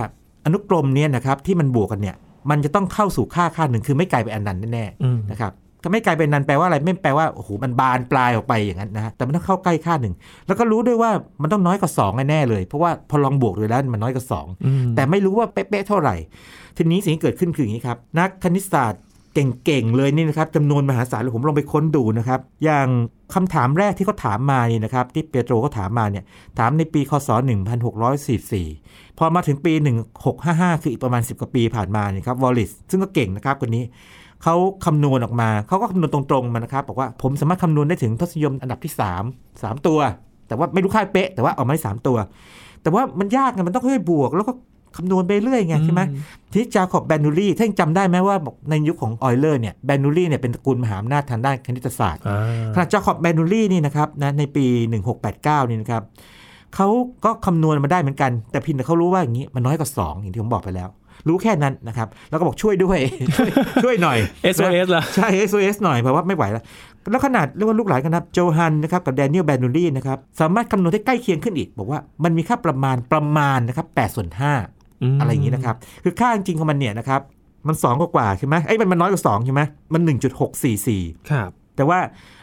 [0.44, 2.16] อนุกรมเนี่ยนะครับที่มันบวกกันเนี่ย
[2.50, 10.14] มันจะต้องเข้าสู่ค่าค่าหนึ่งคือไม่กลายเป็นอันนันต์แน่ๆอืมนะครับถ้า ไม่กลายเป็นนันแปลว่าอะไรไม่แปลว่าโอ้โหมันบานปลายออกไปอย่างนั้นนะฮะแต่มันต้องเข้าใกล้ค่าหนึ่ง
[10.46, 11.10] แล้วก็รู้ด้วยว่า
[11.42, 14.26] มันต้องน้อยกว่า2แน่ๆเลยเพราะว่าพอลองบวกดูแล้วมันน้อยกว่า
[14.64, 16.16] อืม2แต่ไม่รู้ว่าเป๊ะๆเท่าไหร่
[16.76, 19.02] ทีนี้สิ่งที่เกิดขึ้นคืออย่างนี้ครับนักคณิตศาสตร์
[19.64, 22.88] เก่งๆเลยนี่นะครับจำนวนมหาศาลเลยผมลองไปค้นดูนะครับอย่าง
[23.34, 26.24] คำถามแรกที่เขาถามมานี่นะครับที่เปโตรเขาถามมาเนี่ย
[26.58, 27.28] ถามในปีคศ
[28.18, 29.72] 1644 พอมาถึงปี
[30.28, 33.84] 1655 คืออีกประมาณ 10 กว่าปีผ่านมาเนี่ยครับวอลลิสซึ่งก็เก่งนะครับคนนี้
[34.42, 34.54] เขา
[34.86, 39.98] คำนวณออกมา เขาก็คำนวณตรงๆมานะครับบอกว่าผมสามารถคำนวณได้ถึงทศนิยมอันดับที่ 3 3 ตัว
[40.48, 42.16] แต่ว่าไม่รู้ค่าเป๊ะ แต่ว่าออกมาได้สามตัว
[42.82, 44.52] แต่ว่ามันยากไงมันต้องค่อยๆบวก แล้วก็
[44.96, 46.02] คำนวณไปเรื่อยไงใช่ไหม
[46.54, 54.64] ที่จาคอบแบนูรี่ท่านจำได้ไหมว่าบอกในยุคของออยเลอร์เนี่ยแบนูรี่เนี่ยเป็นตระกูลมหาอำนาจทางด้านคณิตศาสตร์อ่าขณะจาคอบแบนูรี่นี่นะครับนะในปี
[55.16, 56.02] 1689 นี่นะครับ
[56.74, 56.88] เขา
[57.24, 60.88] ก็คำนวณมาได้เหมือนกัน แต่เพินแต่เขารู้ว่าอย่างนี้มันน้อยกว่า2อย่างที่ผมบอกไปแล้ว
[61.28, 62.98] รู้แค่นั้นนะครับแล้วก็บอกช่วยด้วย
[63.36, 63.48] ช่วย
[63.84, 64.18] ช่วยหน่อย
[64.54, 66.62] SOS ล่ะใช่ SOS หน่อยเพราะว่าไม่ไหวแล้ว
[67.10, 74.42] แล้วขนาดเรียกว่าลูกหลานกันนะโจฮันนะครับกับแดเนียลแบนูรี่นะครับสามารถคำนวณได้ใกล้เคียงขึ้นอีก บอกว่ามันมีค่าประมาณประมาณนะครับ8ส่วน5
[75.02, 77.20] มอะไรอย่างนี้นะครับคือค่าจริงๆของมันเนี่ยนะครับ
[77.66, 79.60] มัน 2 กว่าๆใช่ไหมไอ้ยมันมันน้อยกว่า2ใช่ไหม
[79.92, 80.02] มัน
[80.66, 81.98] 1.644 ครับ แต่ว่า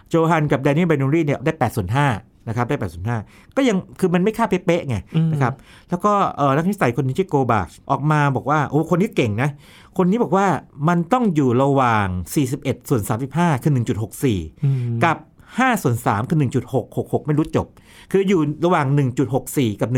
[0.09, 5.53] โจฮันกับแดเนียลเบนูรี่เนี่ยได้8ส่วน5 นะครับได้8ส่วน5ก็ยังคือมันไม่ค่าเป๊ะๆไงอืมนะครับ
[5.89, 9.49] แล้วก็เออนักนิสัยคนหนึงชื่อโกบาชออกมาบอกว่าโอ้คนนี้เก่งนะ
[9.97, 10.45] คนนี้บอกว่า
[10.87, 12.07] มันต้องอยู่ระหว่าง
[12.47, 13.01] 41 ส่วน
[13.33, 13.71] 35 คือ
[14.17, 15.17] 1.64อืมกับ
[15.59, 16.37] 5 ส่วน 3 คือ
[16.83, 17.67] 1.666 ไม่รู้จบ
[18.11, 18.87] คืออยู่ระหว่าง
[19.33, 19.89] 1.64 กับ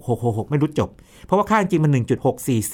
[0.00, 0.90] 1.6666 ไม่รู้จบ
[1.26, 1.92] เพราะว่าค่าจริงมัน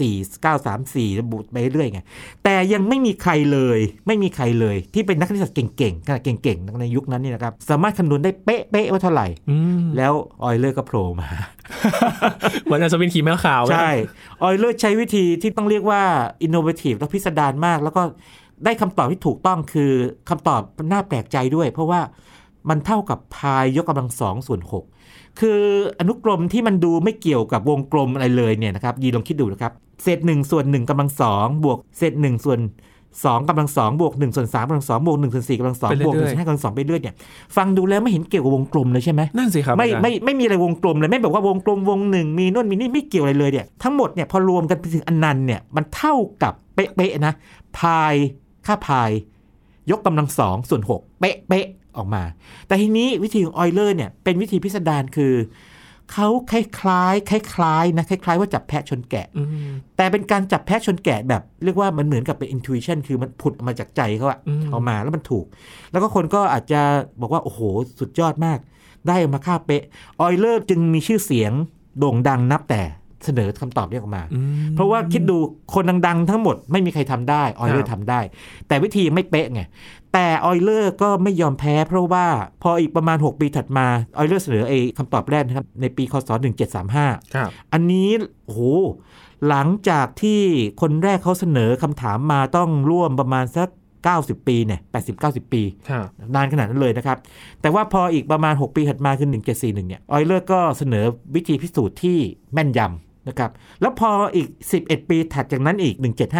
[0.00, 2.00] 1.644934 ระบุไปเรื่อยไง
[2.44, 11.28] แต่ยังไม่มีใครเลย ไม่มีใครเลยที่เป็นนักคณิตศาสตร์เก่งๆขนาดเก่งๆ ในยุคนั้นนี่นะครับ สามารถคำนวณได้เป๊ะๆว่าเท่าไหร่อืมแล้วออยเลอร์ก็โผล่มา
[12.64, 13.90] เหมือนอัศวินขี่ม้าขาว ใช่
[14.42, 16.02] ออยเลอร์ใช้วิธีที่ต้องเรียกว่า
[16.42, 18.02] อินโนเวทีฟและพิสดารมาก แล้วก็
[18.64, 19.92] ได้คำตอบที่ถูกต้องคือ
[20.28, 22.00] คำตอบน่าแปลกใจด้วย เพราะว่า
[22.68, 24.84] มันเท่ากับพายยกกำลังสองส่วนหก
[25.40, 25.60] คือ
[26.00, 29.72] อนุกรมที่มันดูไม่เกี่ยวกับวงกลมอะไรเลยเนี่ยนะครับยีลองคิดดูนะครับ
[30.02, 32.60] เศษหนึ่งส่วนหนึ่งกำลังสองบวกเศษหนึ่งส่วน
[33.24, 37.14] สองกำลังสองบวกหนึ่งส่วนสามกำลังสองบวกหนึ่งส่วนสี่กำลังสองบวกหนึ่งส่วนห้ากำลังสองไปเรื่อยเนี่ย
[37.56, 47.34] ฟังดูแล้วไม่เห็นเกี่ยวกับวงกลมเลยใช่ไหมนั่นสิครับไม่อาจารย์ไม่ไม่มีอะไรวงกลมเลยไม่แบบว่าวงกลมวงหนึ่งมีโน่นมีนี่ไม่เกี่ยวอะไรเลยเนี่ยทั้งหมดเนี่ยพอรวมกันไปถึงอันนันต์เนี่ยมันเท่ากับเป๊ะๆนะ
[47.78, 48.14] พาย
[48.66, 49.10] ค่าพาย
[49.90, 52.22] ยกกำลังสองส่วนหกเป๊ะๆออกมา
[52.66, 55.34] แต่ทีนี้วิธีของออยเลอร์เนี่ยเป็นวิธีพิสดารคือ
[56.12, 65.46] เขาคล้ายๆคล้ายๆนะคล้ายๆว่าจับแพะชนแกะอืมแต่เป็นการจับแพะชนแกะแบบ เรียกว่ามันเหมือนกับเป็น intuition คือมันผุดออกมาจากใจเขาอะอืมเอามาแล้วมันถูก
[65.90, 66.80] แล้วก็คนก็อาจจะ
[67.20, 67.60] บอกว่า โอ้โห
[68.00, 68.58] สุดยอดมาก
[69.06, 69.82] ได้ออกมาค่าเป๊ะ
[70.20, 71.52] ออยเลอร์จึงมีชื่อเสียง
[71.98, 72.82] โด่งดังนับแต่
[73.24, 75.36] เสนอคำตอบนี้ออกมาอืมเพราะว่าคิดดู
[75.74, 78.20] คนดังๆ ทั้งหมดไม่มีใครทำได้ออยเลอครัร์บทำได้
[78.68, 79.62] แต่วิธีไม่เป๊ะไง
[80.12, 82.26] แต่ออยเลอร์ก็ไม่ยอมแพ้ เพราะว่า
[82.62, 86.30] พออีกประมาณ 6 ปีถัดมาออยเลอร์เสนอไอ้คำตอบแรกนะครับในปีคศ
[86.80, 88.08] 1735ครับอันนี้
[88.46, 88.60] โอ้โห
[89.48, 90.40] หลังจากที่
[90.80, 93.68] คนแรกเขาเสนอคำถามมาต้องร่วมประมาณสัก
[94.06, 97.18] 90 ปีเนี่ย80 90 ปีครับนานขนาดนั้นเลยนะครับ
[97.60, 101.04] แต่ว่าพออีกประมาณ 6 ปีถัดมาคือ 1741เนี่ยออยเลอร์ก็เสนอ
[101.34, 102.18] วิธีพิสูจน์ที่
[102.52, 104.46] แม่นยำ นะครับแล้วพออีก
[104.78, 105.94] 11 ปีถัดจากนั้นอีก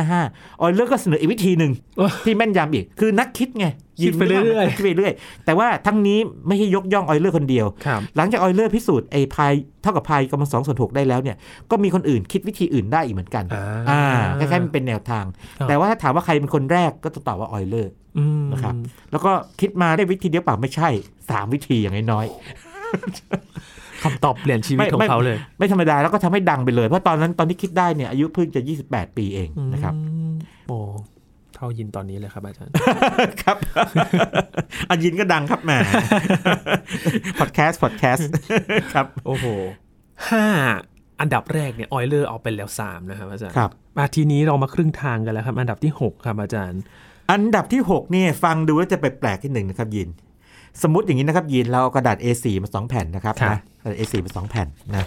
[0.08, 3.66] 1755 ออยเลอร์ก็เสนออีกวิธีหนึ่งเออที่แม่นยำอีก คือนักคิดไง
[4.02, 11.36] คิดไปเรื่อยๆคิดไปเรื่อยๆแต่ว่าทั้งนี้ไม่ใช่ยกย่องออยเลอร์คนเดียวครับหลังจากออยเลอร์พิสูจน์ไอ้พายเท่ากับพายกำลังสองส่วนหกได้แล้วเนี่ย
[11.70, 13.44] ก็มีคนอื่นคิดวิธีอื่นได้อีกเหมือนกัน
[13.90, 14.02] อ่า
[14.38, 15.24] คล้ายๆมันเป็นแนวทาง
[15.58, 18.74] ครับแต่ว่าถ้าถามว่าใครเป็นคนแรกก็ต้องตอบว่าออยเลอร์อืมนะครับ
[19.10, 20.88] แล้วก็คิดมาได้วิธีเดียวเปล่าไม่ใช่
[21.30, 22.26] สามวิธีอย่างน้อย
[24.04, 28.60] คำตอบเปลี่ยนชีวิตไม่ของไม่เขาเลยๆไม่ธรรมดาแล้วก็ทำให้ดังไปเลย เพราะตอนนั้นตอนที่คิดได้เนี่ยอายุเพิ่งจะ
[28.90, 30.32] 28 ปีเองนะครับอืม
[30.68, 30.78] โอ้
[31.54, 32.72] เท่ายินตอนนี้เลยครับอาจารย์
[33.42, 33.56] ครับ
[34.88, 35.70] อายินก็ดังครับแหม
[37.40, 38.28] พอดแคสต์พอดแคสต์
[38.94, 39.46] ครับ โอ้โห
[40.30, 40.46] ห้า
[41.20, 46.80] อันดับแรกเนี่ยออยเลอร์เอาไปแล้วสามนะครับอาจารย์ครับมาทีนี้เรามาครึ่งทางกันแล้วครับ อันดับที่หกครับอาจารย์
[47.32, 50.08] อันดับที่ 6 เนี่ยฟังดูแล้วจะแปลกๆที่หนึ่งนะครับยิน
[50.82, 55.06] สมมติอย่างนี้นะครับยินเราเอากระดาษ A4 มาสองแผ่นนะครับครับนะกระดาษ A4 มาสองแผ่นนะ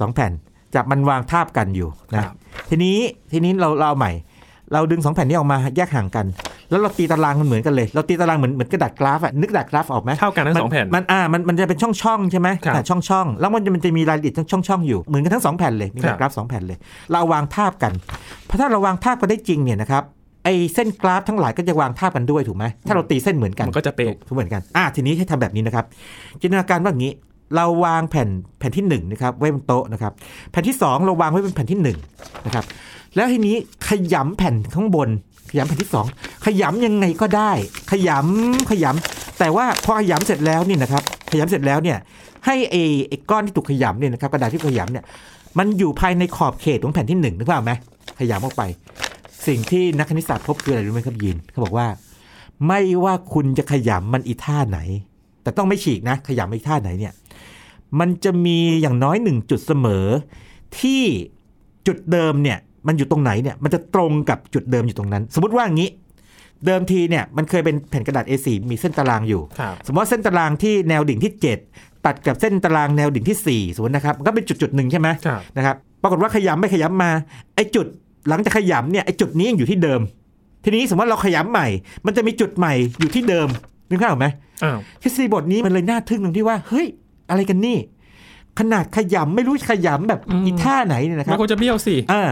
[0.00, 0.32] สองแผ่น
[0.74, 2.34] จับมันวางทาบกันอยู่นะครับ
[2.70, 2.96] ทีนี้
[3.32, 4.12] ทีนี้เราเราเอาใหม่
[4.72, 6.26] เราดึงสองแผ่นนี้ออกมาแยกห่างกัน
[6.70, 16.78] แล้วเราตีตารางมันเหมือนกันเลย เราตีตารางเหมือนเหมือนกระดาษกราฟอะนึกกระดาษกราฟออกไหมเท่ากันทั้งสองแผ่นมันอ่ามันมันจะเป็นช่องช่องๆใช่ไหมครับอ่าช่องช่องๆแล้วมันจะมันจะมีรายละเอียดทั้งช่องช่องๆอยู่เหมือนกันทั้งสองแผ่นเลยมีกระดาษครับกราฟสองแผ่นเลย
[17.10, 17.92] เราเอาวางทาบกัน
[18.46, 20.19] เพราะถ้าเราวางทาบกันได้จริงเนี่ยนะครับไอ้
[20.74, 25.84] เส้นกราฟทั้งหลายก็จะวางทาบกันด้วยถูกไหมถ้าเราตีเส้นเหมือนกันมันก็จะเป๊ะถูกเหมือนกันอ่าทีนี้ให้ทำแบบนี้นะครับ
[26.40, 27.12] จินตนาการว่าอย่างนี้
[27.56, 30.12] เราวางแผ่นแผ่นที่หนึ่งนะครับไว้บนโต๊ะนะครับ
[30.50, 31.98] แผ่นที่สองเราวางไว้เป็นแผ่นที่หนึ่ง
[32.46, 32.64] นะครับ
[33.16, 33.56] แล้วทีนี้
[33.88, 35.08] ขยำแผ่นข้างบน
[35.50, 36.06] ขยำแผ่นที่สอง
[36.46, 37.52] ขยำยังไงก็ได้
[37.92, 41.98] ขยำขยำแต่ว่าพอขยำเสร็จแล้วนี่นะครับขยำเสร็จแล้วเนี่ย
[42.46, 45.04] ให้ไอ้ไอ้ก้อนที่ถูกขยำเนี่ยนะครับกระดาษที่ขยำเนี่ย
[45.58, 47.72] มันอยู่ภายในขอบเขตของแผ่นที่หนึ่งนึกภาพไหม
[48.18, 48.62] ขยำออกไป
[49.46, 51.86] สิ่งที่นักคณิตศาสตร์พบคืออะไรรู้ไหมครับยินเขาบอกว่า
[52.66, 54.78] ไม่ว่าคุณจะขยำมันอีท่าไหน
[55.42, 57.12] แต่ต้องไม่ฉีกนะ ขยำอีท่าไหนเนี่ย
[58.00, 60.06] มันจะมีอย่างน้อยหนึ่งจุดเสมอ
[60.80, 61.02] ที่
[61.86, 65.90] จุดเดิมเนี่ย มันอยู่ตรงไหนเนี่ย มันจะตรงกับจุดเดิมอยู่ตรงนั้น สมมติว่าอย่างนี้
[66.66, 71.32] เดิมทีเนี่ยมันเคยเป็นแผ่นกระดาษ A4 มีเส้นตารางอยู่ครับสมมติว่าเส้นตารางที่แนวดิ่งที่
[71.68, 77.10] 7 ตัดกับเส้นตารางแนวดิ่งที่4สมมตินะครับมันก็เป็นจุดจุดๆหนึ่งใช่ไหมครับนะครับปรากฏว่าขยำไม่ขยำมา
[77.54, 77.86] ไอ้จุด
[78.28, 80.00] หลังจากขยำเนี่ยไอ้จุดนี้ยังอยู่ที่เดิม
[80.64, 81.68] ทีนี้สมมติว่าเราขยำใหม่
[82.06, 83.48] มันจะมีจุดใหม่อยู่ที่เดิม
[83.88, 84.26] นึกภาพออกไหม
[84.64, 86.86] อ้าวทฤษฎีบทนี้มันเลยน่าทึ่งตรงที่ว่าเฮ้ย
[87.30, 87.78] อะไรกันนี่
[88.58, 92.22] ขนาดขยำไม่รู้ขยำแบบอีท่าไหนเนี่ยนะคมัรันบควรจะเบี้ยวสิอ่า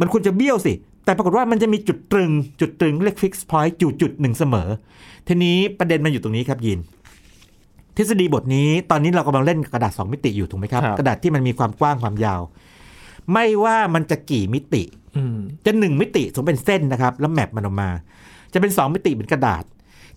[0.00, 0.72] มันควรจะเบี้ยวสิ
[1.04, 4.68] แต่ปรากฏว่ามันจะมีจุดตรึง จุดตรึงเรียกฟิกซ์พอยต์จุดจุดหนึ่งเสมอ
[5.28, 6.78] ทีนี้ประเด็นมันอยู่ตรงนี้ครับยิน
[7.96, 12.40] ทฤษฎีบทนี้ตอนนี้เรากำลังเล่นกับกระดาษ 2 มิติอยู่ถูกไหมครับครับ กระดาษที่มันมีความกว้างความยาว
[13.32, 15.01] ไม่ว่ามันจะกี่มิติอืม
[15.64, 17.90] จะหนึ่งมิติสมมติเป็นเส้นนะครับ แล้วแมปมันออกมา
[18.52, 19.64] จะเป็นสองมิติเป็นกระดาษ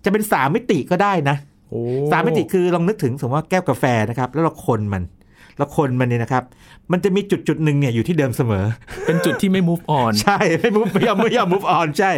[0.04, 1.38] จะเป็นสามมิติก็ได้นะ
[1.70, 1.82] โอ้
[2.12, 5.04] สามมิติคือลองนึกถึงสมมติว่าแก้วกาแฟนะครับ แล้วเราคนมัน
[5.58, 6.44] เราคนมันเนี่ยนะครับ
[6.92, 8.66] มันจะมีจุดจุดหนึ่งเนี่ยอยู่ที่เดิมเสมอ
[9.06, 12.12] เป็นจุดที่ไม่ move on ใช่ไม่มุฟไม่ยอมไม่ยอมมุฟออนใช่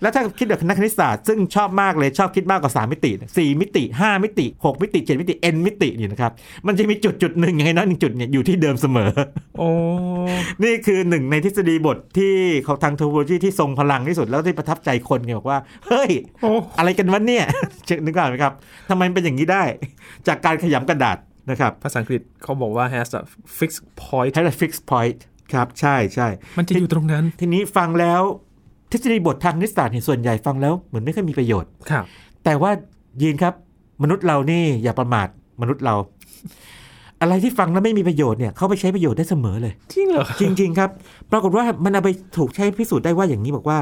[0.00, 6.32] แล้วถ้าคิดแบบนักคณิตศาสตร์ซึ่งชอบมากเลยชอบคิดมากกว่า 3 มิติ 4 มิติ 5 มิติ 6 มิติ 7 มิติ n มิตินี่นะครับ
[6.66, 9.10] มันจะมีจุดจุดหนึ่งยังไงน้อยหนึ่งจุดเนี่ยอยู่ที่เดิมเสมอ
[9.58, 9.68] โอ้
[10.62, 16.10] นี่คือหนึ่งในทฤษฎีบทที่เขาทางเทคโนโลยีที่ทรงพลังที่สุดแล้วที่ประทับใจคนไงบอกว่าเฮ้ย
[16.42, 17.44] โอ้อะไรกันวะเนี่ย
[17.86, 18.52] เช็คนึกออกไหมครับ
[18.90, 19.62] ทำไมมันเป็นอย่างนี้ได้
[20.26, 21.18] จากการขยำกระดาษ
[21.50, 23.22] นะครับภาษาอังกฤษเขาบอกว่า has a
[23.58, 25.18] fixed point ใช้ fixed point
[25.52, 28.22] ครับ ใช่ใช่มันจะอยู่ตรงนั้น ทีนี้ฟังแล้ว
[28.90, 32.04] ทฤษฎีบททางคณิตศาสตร์เนี่ยส่วนใหญ่ฟังแล้วเหมือนไม่ค่อยมีประโยชน์ครับ
[32.44, 32.70] แต่ว่า
[33.22, 33.54] ยินครับ
[34.02, 35.28] มนุษย์เรานี่อย่าประมาท
[35.60, 35.94] มนุษย์เรา
[37.20, 40.90] อะไรที่ฟังแล้วไม่มีประโยชน์เนี่ยเข้าไปใช้ประโยชน์ได้เสมอเลย จริงเหรอจริง ๆ ครับ
[41.30, 43.78] ปรากฏว่ามันเอาไปถูกใช้พิสูจน์ได้ว่าอย่างนี้บอกว่า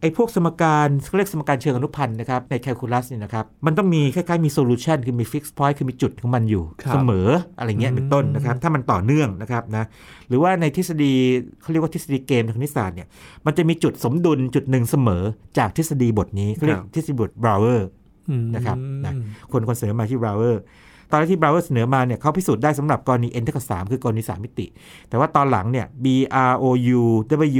[0.00, 9.84] ไอ้พวกสมการเขาเรียกสมการเชิงอนุพันธ์นะครับในแคลคูลัสเนี่ยนะครับมันต้องมีคล้ายๆมี solution คือมี fixed point คือมีจุดของมันอยู่ครับเสมออะไรเงี้ยเป็นต้นนะครับถ้ามันต่อเนื่องนะครับนะ
[10.28, 11.12] หรือว่าในทฤษฎี
[11.60, 13.08] เขาเรียกว่าทฤษฎีเกมทางคณิตศาสตร์เนี่ย
[13.46, 15.22] มันจะมีจุดสมดุลจุดหนึ่งเสมอ
[15.58, 17.88] จากทฤษฎีบทนี้เขาเรียกครับทฤษฎีบทบราวเวอร์
[18.28, 19.12] อืมนะครับนะ
[19.52, 20.62] คนคนเสนอมาที่บราวเวอร์
[21.10, 24.66] ตอนแรกที่บราวเวอร์เสนอมาเนี่ยเขาพิสูจน์ได้สำหรับกรณี n เท่ากับ3คือกรณี 3 มิติ
[25.08, 26.06] แต่ว่าตอนหลังเนี่ย b
[26.50, 26.64] r o
[26.98, 27.00] u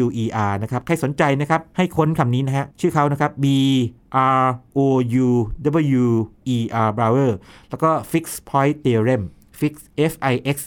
[0.05, 3.47] w e r นะครับใครสนใจนะครับให้ค้นคำนี้นะฮะชื่อเขานะครับ b
[4.45, 4.47] r
[4.79, 4.81] o
[5.25, 5.29] u
[6.07, 6.07] w
[6.55, 7.33] e r brouwer
[7.71, 9.23] แล้วก็ fix point theorem
[9.61, 9.73] fix
[10.11, 10.59] f i x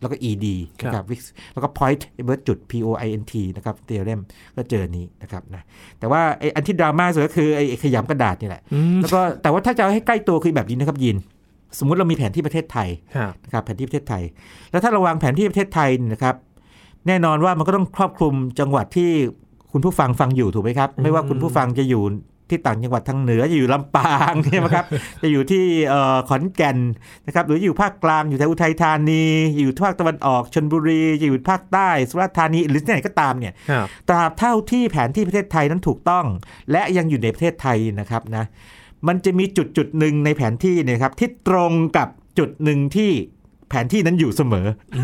[0.00, 0.46] แล้วก็ ed
[0.84, 1.20] นะครับ fix
[1.52, 4.20] แล้วก็ point เบิร์จุด p o i n t นะครับ theorem
[4.56, 5.62] ก็เจอนี้นะครับนะ
[5.98, 11.16] แต่ว่าไอ้อันที่ดราม่าสุดก็คือไอ้ไอ้ขยำกระดาษนี่แหละอืมแล้วก็แต่ว่าถ้าจะเอาให้ใกล้ตัวคือแบบนี้นะครับยิน
[11.78, 14.22] สมมุติเรามีแผนที่ประเทศไทยครับนะครับแผนที่ประเทศไทย
[14.70, 16.34] แล้วถ้าเราวางแผนที่ประเทศไทยเนี่ยนะครับ
[17.06, 19.10] แน่นอนว่ามันก็ต้องครอบคลุมจังหวัดที่
[19.72, 22.04] คุณผู้ฟังฟังอยู่ถูกไหมครับ ไม่ว่าคุณผู้ฟังจะอยู่
[22.50, 24.86] ที่ต่างจังหวัดทางเหนือจะอยู่ลำปางใช่ไหมครับ
[25.22, 26.78] จะอยู่ที่เอ่อขอนแก่น
[27.26, 29.24] นะครับ หรืออยู่ภาคกลางอยู่แถวอุทัยธานี
[29.58, 36.24] อยู่ภาคตะวันออกชนบุรีจะอยู่ภาคใต้สุราษฎร์ธานีหรือที่ไหนก็ตามเนี่ยครับตราบเท่าที่แผนที่ประเทศไทยนั้นถูกต้อง
[36.72, 38.44] และยังอยู่ในประเทศไทยนะครับนะ
[39.08, 42.08] มันจะมีจุดจุดหนึ่งในแผนที่เนี่ยครับที่ตรงกับ
[42.38, 43.10] จุดหนึ่งที่
[43.70, 44.98] แผนที่นั้นอยู่เสมออ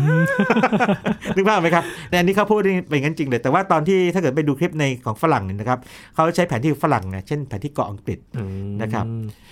[1.35, 5.79] นึกภาพไหมครับแต่อันนี้เขาพูดนี่เป็นงั้นจริงเลย แต่ว่าตอนที่ถ้าเกิดไปดูคลิปในของฝรั่งเนี่ยนะครับ
[6.15, 9.05] เขาใช้แผนที่ฝรั่งนะเช่นแผนที่เกาะอังกฤษอืมนะครับ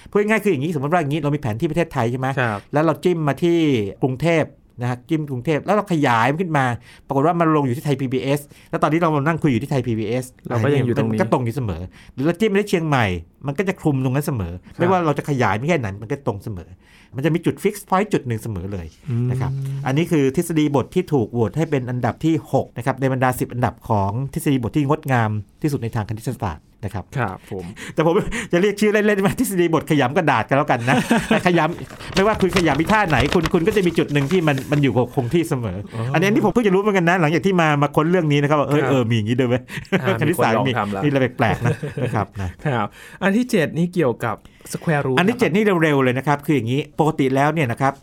[0.10, 3.60] พูดง่ายๆคืออย่างนี้ สมมติว่าอย่างนี้เรามีแผนที่ประเทศไทยใช่ไหมครับแล้วเราจิ้มมาที่
[4.04, 4.44] กรุงเทพ
[4.82, 6.66] นะฮะจิ้มกรุงเทพแล้วเราขยายมันขึ้นมา
[7.08, 11.82] ปรากฏว่ามันลงอยู่ที่ไทย PBS แล้วตอนนี้เรามานั่งคุยอยู่ที่ไทย PBS เราก็ยังอยู่ตรงนี้มัก็ตรงอยู่เสมอ
[12.14, 13.06] หรือเราจิ้มไปที่เชียงใหม่
[13.48, 16.70] มันก็จะคลุมตรงนั้นเสมอ ไม่ว่าเราจะขยายไม่แค่ไหนมันก็ตรงเสมอ
[17.16, 18.88] มันจะมีจุด fixed point จุดหนึ่งเสมอเลย
[19.32, 19.52] นะครับ
[19.86, 25.32] อันนี้คือทฤษฎีบทที่ถูกโหวตให้เป็นอันดับที่6นะครับในบรรดา 10 อันดับของทฤษฎีบทที่งดงาม
[25.62, 28.14] ที่สุดในทางคณิตศาสตร์ นะครับครับผมแต่ผม
[28.52, 30.96] จะเรียกชื่อเล่นๆมาทฤษฎีบทขยำกระดาษกันแล้วกันนะ
[31.28, 35.78] แต่ขยำไม่ว่าคุณขยำมีท่าไหนคุณคุณก็จะมีจุดหนึ่งที่มันมันอยู่คงที่เสมอ
[36.14, 39.56] อันนี้อันนี้ผมเพิ่งจะรู้เหมือนกันนะ หลังจากที่มามาค้นเรื่องนี้นะครับว่าเออครับเออมีอย่างนี้ด้วยไหม
[40.02, 42.28] อ่าคณิตศาสตร์มีมีคนลองทำแล้วมีอะไรแปลกๆนะนะครับ
[42.66, 42.88] นะครับ
[43.24, 44.36] อันที่เจ็ดนี่เกี่ยวกับ
[44.74, 47.94] square root อันที่เจ็ดนี่เร็วๆเลยนะครับ คืออย่างนี้ปกติแล้วเนี่ยนะครับ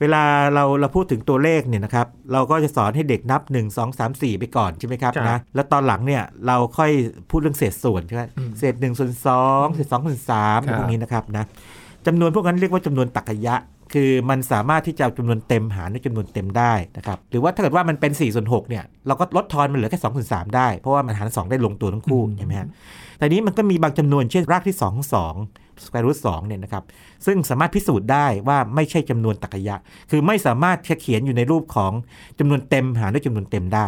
[0.00, 0.22] เวลา
[0.54, 6.90] เราเราพูดถึงตัวเลขเนี่ยนะครับเราก็จะสอนให้เด็กนับ 1 2 3 4 ไปก่อนใช่ไหมครับครับนะแล้วตอนหลังเนี่ยเราค่อย
[7.30, 9.12] พูดเรื่องเศษส่วนใช่ไหมอืมเศษ1ส่วน
[9.44, 11.44] 2เศษ2ส่วน3ครับพวกนี้นะครับนะ
[12.06, 13.56] จำนวนพวกนั้นเรียกว่าจำนวนตรรกะยะ
[13.94, 22.66] คือมันสามารถที่จะเอาจำนวนเต็มหารด้วยจำนวนเต็มได้นะครับหรือว่าถ้าเกิดว่ามันเป็น4ส่วน6เนี่ยเราก็ลดทอนมันเหลือแค่2ส่วน3ได้ เพราะว่ามันหาร2ได้ลงตัวทั้งคู่ใช่ไหมฮะ
[23.18, 26.84] แต่นี้มันก็มีบางจำนวนเช่นรากที่2ของ2 square root 2เนี่ยนะครับ
[27.26, 29.76] ซึ่งสามารถพิสูจน์ได้ว่าไม่ใช่จำนวนตรรกะยะ
[30.10, 31.92] คือไม่สามารถเขียนอยู่ในรูปของ
[32.38, 33.86] จำนวนเต็มหารด้วยจำนวนเต็มได้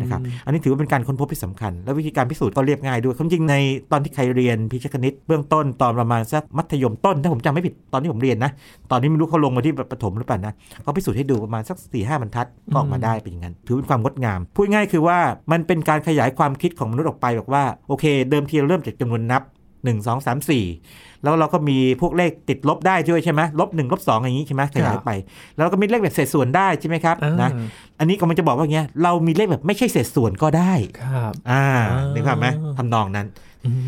[0.00, 3.54] นะครับอันนี้ถือว่าเป็นการค้นพบที่สำคัญ และวิธีการพิสูจน์ก็เรียบง่ายด้วยความจริงใน
[3.92, 8.50] ตอนที่ใครเรียนพิชคณิตเบื้องต้นตอนประมาณสักมัธยมต้นถ้าผมจำไม่ผิดตอนที่ผมเรียนนะ
[8.90, 15.18] ตอนนี้ไม่รู้เขาลงมาที่ประถมหรือเปล่านะเขาพิสูจน์ให้ดูประมาณสัก4ี่ห้าบรรทัดก็ออกมาได้เป็นอย่างนั้นถือเป็นความงดงาม พูดง่ายคือว่า
[15.52, 19.42] มันเป็นการขยายความคิดของมนุษย์ออกไปบอกว่าโอเค เดิมทีเราเริ่มจากจำนวนนับ
[19.86, 25.10] 1 2 3 4 แล้วเราก็มีพวกเลขติดลบได้ด้วยใช่ไหมลบ1ลบ2อย่างนี้ใช่ไหมขยายไป
[25.56, 27.50] แล้วก็มีเลขแบบเศษส่วนได้ใช่ไหมครับอ่านะ
[27.98, 32.46] อันนี้ก็มันจะบอกว่าอย่างเงี้ยเรามีเลขแบบไม่ใช่เศษส่วนก็ได้ครับอ่าอ่านึกภาพไหม
[32.78, 33.26] ทำนองนั้น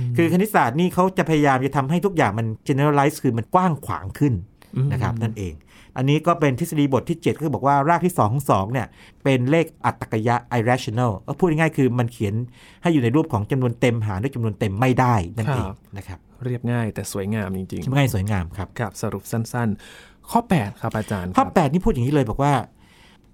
[0.07, 4.33] มคือคณิตศาสตร์นี่เขาจะพยายามจะทำให้ทุกอย่างมัน generalize คือมันกว้างขวางขึ้น
[4.87, 5.55] มนะครับนั่นเอง
[5.97, 8.87] อันนี้ก็เป็นทฤษฎีบทที่7ก็คือบอกว่ารากที่ 2 ของ 2 เนี่ย
[9.25, 12.35] เป็นเลขอัตตกยะ irrational ก็พูดง่ายๆคือมันเขียน
[12.83, 22.55] ให้อยู่ในรูปของจำนวนเต็มหารด้วยจำนวนเต็มไม่ได้นั่นเองนะครับ เรียบง่ายแต่สวยงามจริงง่ายสวยงามครับๆครับสรุปสั้น ๆ ข้อ 8 ครับอาจารย์ข้อครับ8นี่พูดอย่างนี้เลยบอกว่า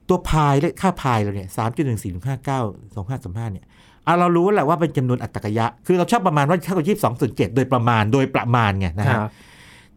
[0.08, 2.60] ตัวพายเลขค่าพายเราเนี่ยสามจุดหนึ่งสี่ห้าเก้า
[2.94, 3.64] สองห้าสามห้าเนี่ย
[4.06, 9.30] อะเรารู้แหละว่าเป็นจำนวนอัตตกยะ คือเราชอบประมาณว่าเท่ากับยี่สิบสองส่วนเจ็ดโดยประมาณโดยประมาณไงนะคฮะรับ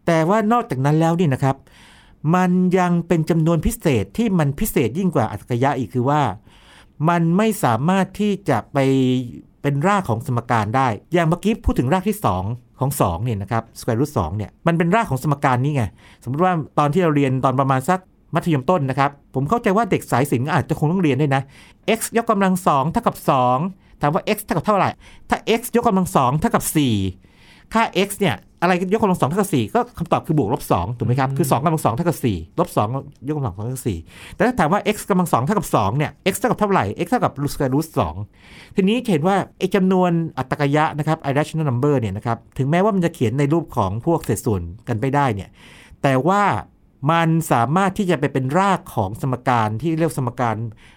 [0.06, 1.56] แต่ว่านอกจากนั้นแล้วนี่นะครับ
[2.34, 6.22] มันยังเป็นจำนวนพิเศษที่มันพิเศษยิ่งกว่าอัตตกยะอีกคือว่า
[7.08, 8.78] มันไม่สามารถที่จะไป
[9.62, 12.16] เป็นรากของสมการได้ อย่างเมื่อกี้พูดถึงรากที่
[12.48, 15.84] 2 ของ2เนี่ยนะครับสแควร์รูทสเนี่ยมันเป็นรากของสมการนี้ไง
[16.22, 17.98] สมมติว่าตอนที่เราเรียนตอนประมาณสัก
[18.34, 21.42] มัธยมต้นนะครับ ผมเข้าใจว่าเด็กสายศิลป์อาจจะคงต้องเรียนด้วยนะ
[21.98, 23.16] x ยกกำลัง2เท่ากับ
[23.58, 24.90] 2 ถามว่า x เท่ากับเท่าไหร่
[25.28, 26.64] ถ้า x ยกกำลัง2เท่ากับ
[27.18, 32.88] 4 ค่า x เนี่ย อะไรยกกำลังสองเท่ากับสี่ก็คำตอบคือบวกลบสองถูกไหมครับ คือสองกำลังสองเท่ากับสี่ลบสอง
[33.26, 33.98] ยกกำลังสองเท่ากับสี่
[34.34, 38.14] แต่ถ้าถามว่า x กำลังสองเท่ากับสองเนี่ย x เท่ากับเท่าไหร่ x เท่ากับ root square root สอง
[38.76, 45.48] ทีนี้จะเห็นว่าไอ้จำนวนอัตตกยะนะครับ irrational number เนี่ยนะครับ ถึงแม้ว่ามันจะเขียนในรูปของพวกเศษส่วนกันไปได้เนี่ย
[46.02, 46.42] แต่ว่า
[47.10, 50.56] มันสามารถที่จะไปเป็นรากของสมการที่เรียกสมการ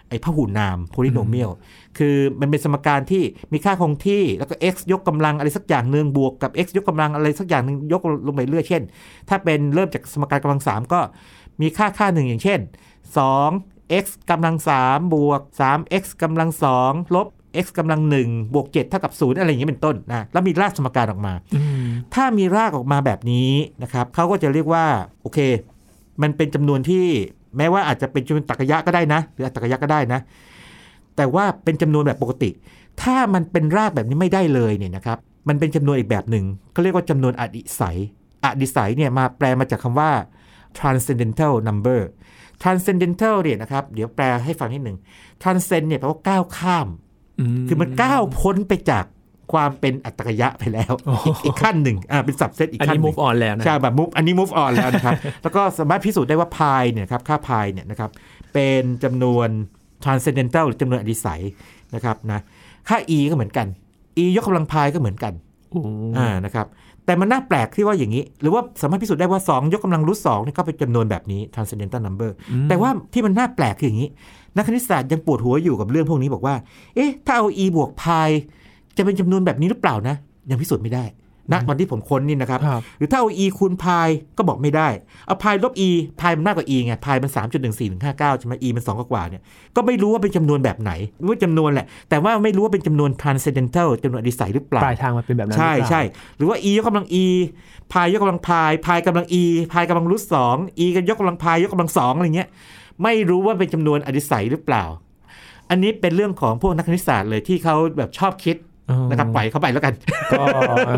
[0.10, 1.52] ไอ้พหุนาม polynomial
[1.98, 8.84] คือมันเป็นสมการที่มีค่าคงที่แล้วก็ x ยกกำลังอะไรสักอย่างหนึ่งบวกกับ x ยกกำลังอะไรสักอย่างหนึ่งยกลงไปเรื่อยเช่น
[9.30, 11.00] ถ้าเป็นเริ่มจากสมการกำลัง 3 ก็
[11.62, 12.60] มีค่าค่าหนึ่งอย่างเช่น
[13.30, 16.50] 2 x กำลัง 3 บวก 3 x กำลัง
[16.84, 17.28] 2 ลบ
[17.64, 23.52] x กำลัง 1 บวก 7 เท่ากับ 0 อะไรอย่างนี้เป็นต้นนะแล้วมีรากสมการออกมาอืมถ้ามีรากออกมาแบบนี้
[23.84, 24.86] นะครับเขาก็จะเรียกว่า
[25.22, 25.40] โอเค
[26.22, 27.06] มันเป็นจำนวนที่
[27.58, 30.20] แม้ว่าอาจจะเป็นจำนวนตรรกะยะก็ได้นะ หรืออัตตรกะยะก็ได้นะ
[31.16, 32.50] แต่ว่าเป็นจำนวนแบบปกติ
[33.02, 37.98] ถ้ามันเป็นรากแบบนี้ไม่ได้เลยเนี่ยนะครับ มันเป็นจำนวนอีกแบบหนึ่งเขาเรียกว่าจำนวนอดิสัย
[38.44, 40.12] อดิสัยเนี่ยมาแปลมาจากคำว่า
[40.78, 42.02] transcendental number
[42.62, 44.98] transcendental เนี่ยนะครับ เดี๋ยวแปลให้ฟังนิดหนึ่ง
[45.44, 46.88] transcend เนี่ยแปลว่าก้าวข้าม
[47.68, 49.06] คือมันก้าวพ้นไปจาก
[49.54, 58.10] ความเป็นอัตตกยะไปแล้วโอ้อีกอีกขั้นหนึ่งอ่าเป็นสับเซตอีกอันขั้นนี้หนึ่ move ง on แล้วนะใช่แบบ move อันนี้ move on แล้วนะครับ แล้วก็สามารถพิสูจน์ได้ว่าพายเนี่ยครับค่าพายเนี่ยนะครับ
[58.54, 59.50] เป็นจำนวน
[60.04, 61.42] transcendental หรือจำนวนอดิสัย
[61.96, 62.40] นะครับนะ
[62.90, 63.68] ค่า e ก็เหมือนกัน
[64.18, 65.34] e ยกกำลังพายก็เหมือนกัน
[65.72, 65.82] โอ้
[66.18, 66.68] อ่านะครับ
[67.06, 72.32] แต่มันน่าแปลกที่ว่าอย่างนี้ หรือว่าสามารถพิสูจน์ได้ว่า 2 ยกกำลังรูทสองนี่ก็เป็นจำนวนแบบนี้ transcendental number
[72.70, 74.10] แต่ว่าที่มันน่าแปลกคืออย่างนี้
[74.56, 76.56] นักคณิตศาสตร์ยังปวดหัวอยู่กับเรื่องพวกนี้บอกว่า
[76.96, 78.30] เอ๊ะ ถ้าเอา e บวก pi
[78.98, 80.16] จะเป็นจำนวนแบบนี้หรือเปล่านะ
[80.50, 81.06] ยังพิสูจน์ไม่ได้
[81.52, 84.88] ณวันที่ผมค้นนี่นะครับครับหรือถ้าเอา e คูณ pi ก็บอกไม่ได้
[85.28, 87.32] เอา pi ลบ e pi มันมากกว่า e ไง pi มัน
[87.86, 89.42] 3.1459ใช่ไหม e มัน 2 กว่าๆเนี่ย
[89.76, 96.02] ก็ไม่รู้ว่าเป็นจำนวนแบบไหนรู้ว่าจำนวนแหละ แต่ว่าไม่รู้ว่าเป็นจำนวน transcendental จำนวนอดิสัยหรือเปล่าปลายทางมันเป็นแบบนั้นใช่หรือเปล่าใช่
[96.38, 97.26] หรือว่า e ยกกำลัง e
[97.94, 102.50] พายยกกำลังพายพายกำลัง e พายกำลังรูทสอง e กันยกกำลังพายยกกำลังสองอะไรเงี้ย
[103.04, 104.84] ไม่รู้ว่าเป็นจำนวนอดิสัยหรือเปล่า
[105.70, 108.71] อันนี้เป็นเรื่องของพวกนักคณิตศาสตร์เลยที่เขาแบบชอบคิดอ๋อ
[109.10, 109.94] นะครับปล่อยเข้าไปแล้วกัน
[110.32, 110.38] ก็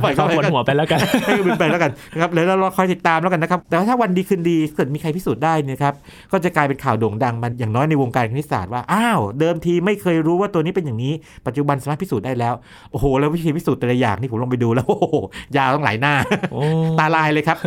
[0.03, 5.93] ปล่อยเข้าเข้าไปปวดหัวไปแล้วกันให้มันไปแล้วกันนะครับแล้วเราคอยติดตามแล้วกันนะครับ แต่ว่าถ้าวันดีคืนดีเกิดมีใครพิสูจน์ได้เนยครับ
[6.32, 11.13] ก็จะกลายเป็นข่าวโด่งดังมันอย่างน้อยในวงการคณิตศาสตร์ว่าอ้าวเดิมทีไม่เคยรู้ว่าตัวนี้เป็นอย่างนี้
[11.47, 12.53] ปัจจุบันสามารถพิสูจน์ได้แล้ว
[12.91, 15.15] โอ้โหแล้ววิธีพิสูจน์แต่ละอย่างนี่ผมลองไปดูแล้วโอ้โห
[15.58, 16.13] ยาวต้องหลายหน้า
[16.53, 16.62] โอ้
[16.99, 17.58] ตาลายเลยครับ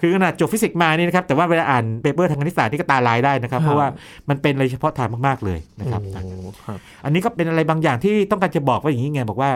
[0.00, 3.86] คือขนาดจบฟิสิกส์มานี่นะครับแต่ว่าเวลาอ่านเปเปอร์ทางคณิตศาสตร์นี่ก็ตาลายได้นะครับ เพราะว่า
[4.28, 6.22] มันเป็นอะไรเฉพาะทางมากๆเลยนะครับโอ้
[6.64, 9.50] ครับอันนี้ก็เป็นอะไรบางอย่างที่ต้องการจะบอกว่าอย่างนี้ไงบอกว่า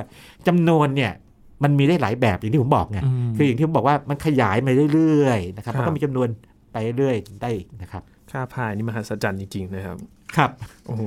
[0.46, 1.12] จำนวนเนี่ย
[1.64, 6.28] มันมีได้หลายแบบอย่างที่ผมบอกไงอืมคืออย่างที่ผมบอกว่ามันขยายมาเรื่อยๆนะครับครับมันก็มีจำนวน
[6.72, 9.98] ไปเรื่อยๆได้อีกนะครับ ค่าพายนี่มหัศจรรย์จริงๆนะครับ
[10.37, 10.50] ครับ
[10.87, 11.02] โอ้โห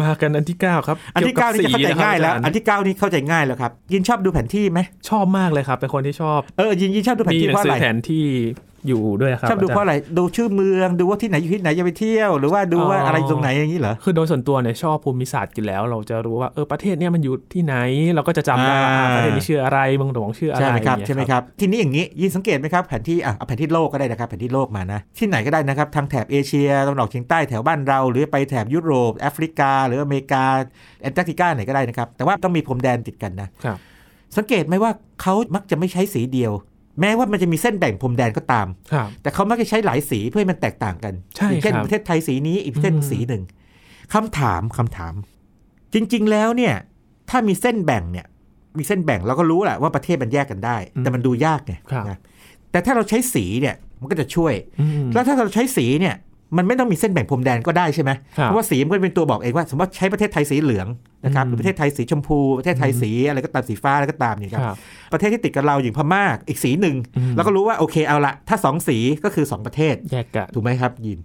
[0.00, 8.26] มากันอันที่เก้าครับ อันที่เก้านี่จะเข้าใจง่ายแล้ว อันที่ที่เก้านี่เข้าใจง่ายแล้วครับ ยินชอบดูแผนที่ไหมชอบมากเลยครับ เป็นคนที่ชอบเออยินยินชอบดูแผนมีที่หนัเพงราะสือะอไรแผนที่
[8.88, 17.74] อยู่ด้วยครับชอบดูเพราะาจารย์อะไรดูชื่อเมืองดูว่าที่ไหนอยู่ที่ไหนจะไปเที่ยว หรือว่าดูว่าอ๋อออะไรตรงไหนอย่างนี้เหรอคือโดยส่วนตัวเนี่ยชอบภูมิศาสตร์กันแล้ว เราจะรู้ว่าเออประเทศเนี้ยมันอยู่ที่ไหน
[18.14, 30.44] เราก็จะจำได้ว่าอ่าประเทศนี้ชื่ออะไรเมืองหลวงชื่ออะไรใช่ไหมครับอย่างเงี้ยใช่ไหมครับทีนี้อย่างนี้ยินสังเกตไหมครับแผนที่อะเอาแผนที่โลกก็ได้นะครับแผนที่โลกมานะที่ไหนก็ได้นะครับทางแถบเอเชียตะวันออกเฉียงใต้แถวบ้านเรา หรือไปแถบยุโรปแอฟริกา หรืออเมริกา
[31.02, 33.78] แอนตาร์กติกาไหนก็ได้นะครับแต่ว่าต้องมีพรมแดนติดกันนะครับ
[34.36, 36.52] สังเกตไหมว่าเขามักจะไม่ใช้สีเดียว
[37.00, 43.42] แม้ว่ามันจะมีเส้นแบ่งพรมแดนก็ตามครับแต่เขามักจะใช้หลายสีเพื่อให้มันแตกต่างกันใช่อย่างเช่นครับประเทศไทยสีนี้อีกประเทศหนึ่งอืมสีหนึ่ง
[44.14, 45.14] คำถามคำถาม
[45.94, 46.74] จริง ๆ แล้วเนี่ย
[47.30, 48.26] ถ้ามีเส้นแบ่งเนี่ย
[48.78, 52.18] มีเส้นแบ่งเราก็รู้แหละว่าประเทศมันแยกกันได้ แต่มันดูยากไงครับนะ
[52.70, 56.14] แต่ถ้าเราใช้สีเนี่ยมันก็จะช่วยอืมแล้วถ้าเราใช้สีเนี่ย
[56.56, 60.86] มันไม่ต้องมีเส้นแบ่งพรมแดนก็ได้ใช่ไหมครับเพราะว่าสีมันก็เป็นตัวบอกเองว่า สมมติว่าใช้ประเทศไทยสีเหลือง
[61.24, 64.76] นะครับอืมหรือประเทศไทยสีชมพู ประเทศไทยสีอะไรก็ตามสีฟ้าอะไรก็ตามเนี่ยครับครับ
[65.12, 71.18] ประเทศที่ติดกับเราอย่างพม่าอีกสีหนึ่งอืมเราก็รู้ว่าโอเคเอาละถ้าสองสีก็คือสองประเทศแยกกันถูกไหมครับยิน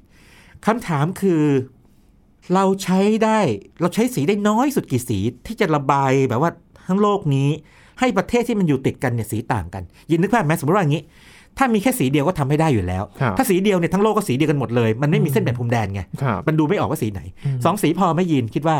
[0.66, 1.44] คำถามคือ
[2.54, 3.40] เราใช้ได้
[3.82, 6.52] เราใช้สีได้น้อยสุดกี่สีที่จะระบายแบบว่า
[6.88, 7.50] ทั้งโลกนี้
[8.00, 11.04] ให้ประเทศที่มันอยู่ติดกันเนี่ยสีต่างกัน ยินนึกภาพไหมสมมติว่าอย่างนี้
[11.58, 18.78] ถ้ามีแค่สีเดียวก็ทำไม่ได้อยู่แล้วครับถ้าสีเดียวเนี่ยทั้งโลกก็สีเดียวกันหมดเลย มันไม่มีเส้นแบ่งพรมแดนไงครับมันดูไม่ออกว่าสีไหนอืมสองสีพอไหม่ยินคิดว่า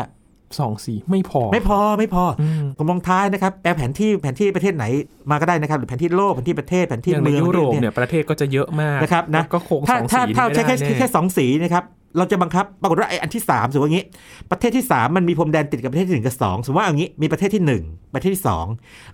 [0.58, 4.84] สองสีไม่พอ ไม่พอไม่พออืมผมลองท้ายนะครับแปลแผนที่แผนที่ประเทศไหน
[5.30, 11.84] มาก็ได้นะครับหรือแผนที่โลกแผนที่ประเทศแผนที่อย่างในเมืองยุโรปประเทศเนี่ยประเทศก็จะเยอะมากนะครับนะก็คงสถ้าองถ้าสีถ้าไม่ใช้ได้แค่แน่แค่สองสีนะครับ
[12.16, 14.06] เราจะบังคับปรากฏว่าไอ้อันที่สามสมมติว่าอย่างนี้
[14.50, 17.82] ประเทศที่สามมันมีพรมแดนติดกับประเทศที่หนึ่งกับสองสมมติว่าอย่างนี้มีประเทศที่หนึ่ง
[18.14, 18.66] ประเทศที่สอง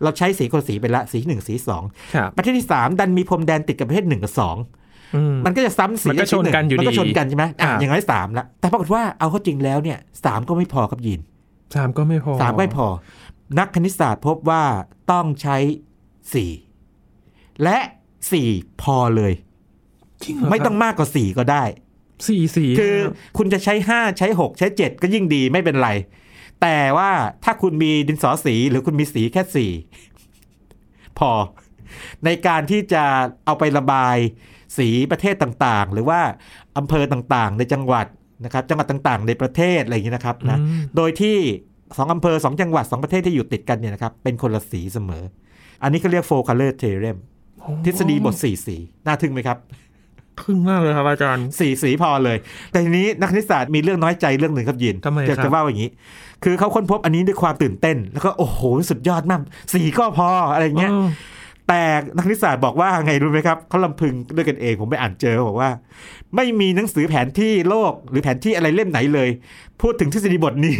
[0.02, 1.82] เราใช้สีคนละสีไปละสีหนึ่งสีสอง
[2.14, 4.56] ครับประเทศที่สามดันมีพรมแดนติดกับประเทศหนึ่งกับสอง
[5.14, 11.20] อืมมันก็จะซ้ำสีมันก็ชนกันอยู่มันก็ดีชนกันใช่ไหมอะครับอย่างน้อยสามละแต่ปรากฏว่าเอาเข้าจริงแล้วเนี่ยสามก็ไม่พอครับยิน
[11.74, 12.86] สามก็ไม่พอสามก็ไม่พอ
[13.58, 14.62] นักคณิตศาสตร์พบว่า
[15.10, 15.56] ต้องใช้
[16.34, 16.50] สี่
[17.62, 17.78] และ
[18.32, 18.48] สี่
[18.82, 19.32] พอเลย
[20.24, 21.64] จริงเหรไม่ต้องครับมากกว่าสี่ก็ได้
[22.28, 22.96] สี่สีคือ
[23.38, 25.90] คุณจะใช้5ใช้6ใช้7ก็ยิ่งดีไม่เป็นไร
[26.62, 27.10] แต่ว่า
[27.44, 29.70] ถ้าคุณมีดินสอสีหรือคุณมีสีแค่
[30.30, 31.30] 4พอ
[32.24, 33.04] ในการที่จะ
[33.44, 34.16] เอาไประบาย
[34.78, 36.20] สีประเทศต่างๆ หรือว่า
[36.78, 38.06] อำเภอต่างๆ ในจังหวัด
[38.44, 41.36] นะครับจังหวัดต่างๆ ในประเทศอะไรอย่างนี้นะครับนะอืมโดยที่
[41.96, 45.22] สองอำเภอสองจังหวัดสองประเทศที่อยู่ติดกันเนี่ยนะครับเป็นคนละสีเสมอ
[45.82, 47.18] อันนี้เขาเรียก four color theorem
[47.84, 49.58] ทฤษฎีบทสี่สีน่าทึ่งไหมครับ
[50.42, 52.36] ทึ่งมากเลยครับอาจารย์สีสีพอเลย
[52.70, 55.90] แต่ทีนี้นักคณิตศาสตร์มีเรื่องน้อยใจเรื่องหนึ่งครับยินทำไมจะครับจะว่าอย่างนี้
[56.44, 59.40] คือเขาค้นพบอันนี้ด้วยความตื่นเต้น แล้วก็โอ้โหสุดยอดมาก
[59.72, 61.08] สีก็พออะไรเงี้ยออ
[61.68, 61.82] แต่
[62.16, 65.70] นักคณิตศาสตร์บอกว่าไงรู้ไหมครับเขาลำพึงด้วยกันเองผมไปอ่านเจอบอกว่า
[66.36, 69.28] ไม่มีหนังสือแผนที่โลกหรือแผนที่อะไรเล่มไหนเลย
[69.82, 70.74] พูดถึงทฤษฎีบทนี้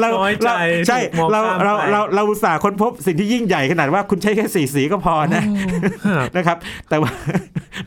[0.00, 5.42] เราน้อยใจเราใช่ถูกมองเราข้ามเราไปเราเราอุตส่าห์ค้นพบสิ่งที่ยิ่งใหญ่ขนาดว่าคุณใช้แค่สีสีก็พอนะ
[6.06, 6.56] ครับนะครับ
[6.88, 7.10] แต่ว่า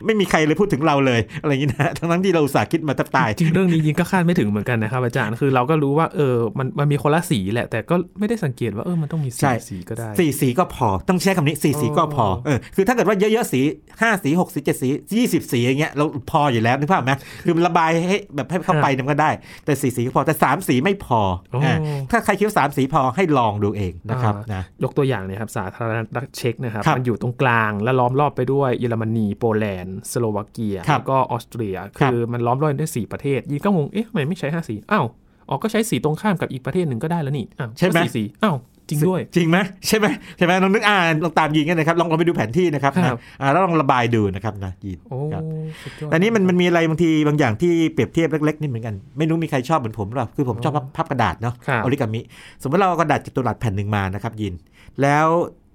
[0.04, 13.60] ไม่มีใครเลยพูดถึงเราเลยอะไรอย่างนี้นะทั้งนั้นที่เราอุตส่าห์คิดมาแทบตายจริงเรื่องนี้ยิงก็คาดไม่ถึงเหมือนกันนะครับอาจารย์คือเราก็รู้ว่าเออมันมันมีคนละสีแหละ แต่ก็ไม่ได้สังเกตว่าเออมันต้องมีใช่สีสีก็ได้สี่สีก็พอต้องใช้คำนี้สี่สีก็พออ๋อเออคือถ้าเกิดว่าเยอะๆสี
[14.02, 17.12] ห้าสีหกสีเจ็ดสียี่สิบสีอย่างเงี้ยเราพออยู่แล้วนึกภาพไหม
[17.44, 19.30] คือมันระบายให้แบบให้เข้าไปเนี่ยมันก็ได้
[19.64, 21.20] แต่สี่สีก็พอแต่สามสีไม่พอ
[21.50, 21.76] โอ้อ่า
[22.10, 35.06] ถ้าใครคิดว่าสามสีพอให้ลองดูเองนะครับอ่านนะยกตัวอย่างเนี่ยครับสาธารณรัฐเช็กนะครับครับมันอยู่ตรงกลางและล้อมรอบไปด้วยเยอรมนีโปแลนด์สโลวาเกียครับแล้วก็ออสเตรียครับคือมันล้อมรอบด้วยสี่ประเทศยิงก็งงเอ๊ะทำไมไม่ใช้ห้าสีอ้าว
[35.48, 38.56] อ๋อก็ใช้สีตรงข้ามกับอีกประเทศหนึ่งก็ได้แล้วนี่อ้าวใช่ไหมก็สี่สีอ้าว
[38.88, 39.58] จริงด้วย จริงไหม
[39.88, 40.06] ใช่ไหม
[40.36, 45.42] ใช่ไหมลองนึกอ่านลองตามยิงกันนะครับลองลองไปดูแผนที่นะครับครับนะอ่าแล้วลองระบายดูนะครับนะยินโอ้ครับ
[45.82, 52.20] สุดยอดแต่นี้มันมันมีอะไรบางทีบางอย่างที่เปรียบเทียบเล็กๆนี่เหมือนกัน ไม่รู้มีใครชอบเหมือนผมหรือเปล่าคือผมชอบพับพับกระดาษเนาะครับออริกามิ
[52.62, 54.54] สมมติเราเอากระดาษจัตุรัสแผ่นหนึ่งมานะครับยิน
[55.02, 55.26] แล้ว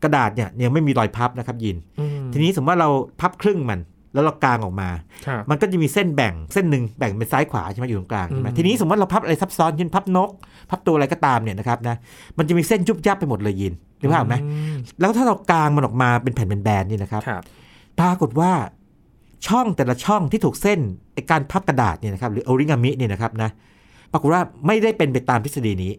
[0.03, 2.89] กระดาษเนี่ยยังไม่มีรอยพับนะครับยินอืมทีนี้สมมติว่าเรา
[3.21, 3.79] พับครึ่งมัน
[4.13, 4.89] แล้วเรากางออกมา
[5.27, 10.29] ครับมันก็จะมีเส้นแบ่งเส้นหนึ่งแบ่งเป็นซ้ายขวาใช่ไหมอยู่ตรงกลางใช่ไหมอืมทีนี้สมมติเราพับอะไรซับซ้อนเช่นพับนก
[10.69, 11.95] พับตัวอะไรก็ตามเนี่ยนะครับนะ
[12.37, 14.49] มันจะมีเส้นยุบยับไปหมดเลยยินนึกภาพไหมอื
[14.99, 17.43] แล้วถ้าเรากางมันออกมาเป็นแผ่นเป็นแบนๆนี่นะครับครับ
[17.99, 18.51] ปรากฏว่า
[19.47, 20.79] ช่องแต่ละช่องที่ถูกเส้น
[21.13, 23.49] ไอการพับกระดาษเนี่ยนะครับหรือ o อริงามิเนี่ยนะครับนะ
[24.11, 25.93] ปรากฏว่าไม่ได้เป็นไปตามทฤษฎีนี้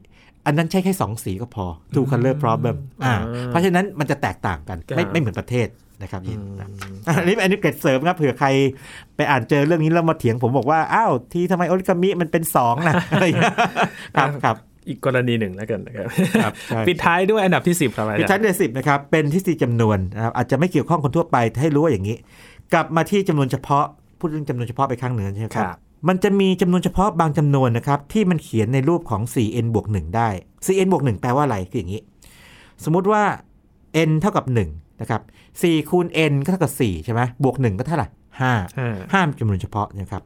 [0.47, 3.15] อันนั้นใช้แค่สองสีก็พอ two color problem อ่า
[3.47, 5.67] เพราะฉะนั้นมันจะแตกต่างกัน ไม่ไม่เหมือนประเทศ
[6.03, 6.69] นะครับยินนะ
[7.07, 8.49] อันนี้อันนี้เกร็ดเสริมครับเผื่อใคร
[9.17, 13.55] ไปอ่านเจอเรื่องนี้แล้วมาเถียงผมบอกว่า อ้าวที่ทำไมโอริกามิมันเป็นสองนะอะไรอย่างเงี้ย
[14.17, 14.57] ครับครับ
[14.89, 16.09] อีกกรณีหนึ่งแล้วกันนะครับ
[16.43, 22.17] ครับใช่ปิดท้ายด้วยอันดับที่ 10ครับอาพิจารชั้นย์เดือนสิบนะครับเป็นทฤษฎีจำนวนนะครับอาจจะไม่เกี่ยวข้องคนทั่วไปแต่ให้รู้ว่าอย่างนี้
[22.73, 23.85] กลับมาที่จำนวนเฉพาะ
[24.19, 25.79] พูดเรื่องจำนวนเฉพาะไปครั้งหนึ่งใช่ไหมครับ
[26.09, 30.29] มันจะมีจำนวนเฉพาะบางจำนวนนะครับที่มันเขียนในรูปของ 4n บวก1ได้
[30.67, 32.03] 4n บวก1แปลว่าอะไรคืออย่างนี้
[32.85, 33.23] สมมุติว่า
[34.09, 35.23] n เท่ากับ 1 นะครับ
[35.61, 38.09] 4คูณ n ก็เท่ากับ4ใช่ไหมบวก 1 ก็เท่าไหร่
[38.41, 38.53] 5ห้า
[39.13, 40.23] ห้ามจำนวนเฉพาะนะครับ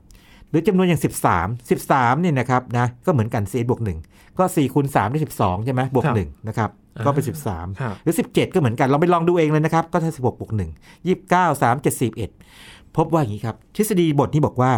[0.50, 1.00] หรือจำนวนอย่าง
[1.40, 6.70] 13 13เนี่ยนะครับนะก็เหมือนกัน 4n บวก 1 ก็4คูณ3ได้12 ใช่ไหมบวก1นะครับ
[7.04, 10.60] ก็เป็น 13ครับหรือ 17 ก็เหมือนกัน เราไปลองดูเองเลยนะครับ ก็ถ้า16บวก1
[11.06, 12.00] 29 3 7
[12.42, 14.72] 11 พบว่าอย่างนี้ครับ ทฤษฎีบทนี้บอกว่า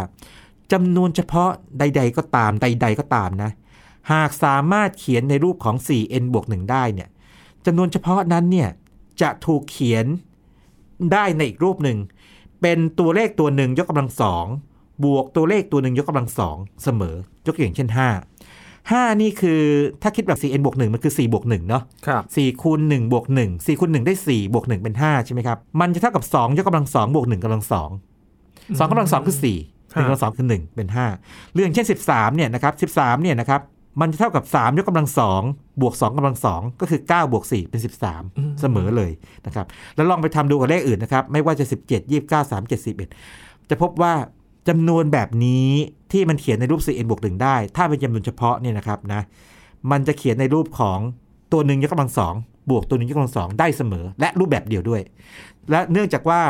[0.72, 3.50] จำนวนเฉพาะใด ๆ ก็ตามใด ๆ ก็ตามนะ
[4.12, 7.08] หากสามารถเขียนในรูปของ 4n บวก1ได้เนี่ย
[7.66, 8.68] จำนวนเฉพาะนั้นเนี่ย
[9.22, 10.06] จะถูกเขียน
[11.12, 11.98] ได้ในอีกรูปหนึ่ง
[12.62, 14.46] เป็นตัวเลขตัวหนึ่งยกกำลังสอง
[15.04, 17.16] บวกตัวเลขตัวหนึ่งยกกำลังสองเสมอ
[17.46, 17.98] ยกตัวอย่างเช่น 5
[18.90, 19.62] 5 นี่คือ
[20.02, 27.14] ถ้าคิดแบบ 4n บวก1มันคือ 4 บวก1เนาะครับ4คูณ1บวก1 4คูณ1ได้ 4 บวก 1 เป็น 5 ใช่ไหมครับ มันจะเท่ากับ 2 ยกกำลัง 2
[27.14, 27.72] บวก 1กำลัง 2
[28.78, 29.46] 2กำลัง 2 คือ 4
[29.98, 30.88] 1กำลัง2คือ 1 เป็น
[31.20, 33.60] 5 เรื่องเช่น 13เนี่ยนะครับ13เนี่ยนะครับ
[34.00, 35.08] มันจะเท่ากับ 3 ยกกำลัง
[35.44, 37.80] 2บวก2กำลัง2ก็คือ 9 บวก 4 เป็น
[38.18, 39.12] 13 เสมอเลย
[39.46, 42.86] นะครับ แล้วลองไปทำดูกับเลขอื่นนะครับ ไม่ว่าจะ 17 29 3 7
[43.18, 44.14] 11 จะพบว่า
[44.68, 45.68] จำนวนแบบนี้
[46.12, 49.22] ที่มันเขียนในรูป 4n บวก1ได้ ถ้าเป็นจำนวนเฉพาะเนี่ยนะครับนะ
[49.90, 50.98] มันจะเขียนในรูปของ
[51.52, 52.34] ตัวหนึ่งยกกำลังสอง
[52.70, 55.02] บวกตัวหนึ่งยกกำลังสองได้เสมอ และรูปแบบเดียวด้วย
[55.70, 56.40] และเนื่องจากว่า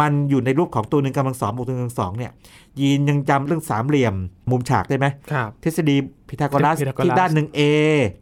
[0.00, 2.32] มันอยู่ในรูปของตัวหนึ่งกำลังสองบวกตัวหนึ่งกำลังสองเนี่ย
[2.80, 4.14] ยีนยังจำเรื่องสามเหลี่ยม
[4.50, 5.96] มุมฉากได้ไหมครับทฤษฎี
[6.28, 7.60] พีทาโกรัสพีทาโกรัสที่ด้านหนึ่ง A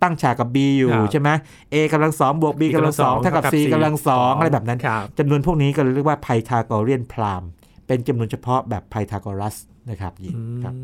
[0.03, 1.30] ตั้งฉากกับ B อยู่ครับใช่ไหม
[1.72, 7.43] A กำลังสองบวก B กำลังสองเท่ากับ C กำลังสองอะไรแบบนั้นครับจำนวนพวกนี้ก็เรียกว่าไพทาโกเรียนพราม
[7.87, 9.57] เป็นจำนวนเฉพาะแบบไพทาโกรัส
[9.91, 10.74] นะครับยีนครับ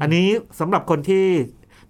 [0.00, 0.26] อันนี้
[0.60, 1.24] สำหรับคนที่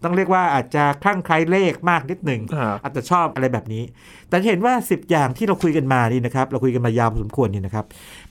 [0.04, 3.82] ต้องเรียกว่าอาจจะคลั่งไคล้เลขมากนิดหนึ่งครับอาจจะชอบอะไรแบบนี้
[4.28, 7.84] แต่จะเห็นว่า 10 อย่างที่เราคุยกันมานี่นะครับ เราคุยกันมายาวพอสมควรนี่นะครับ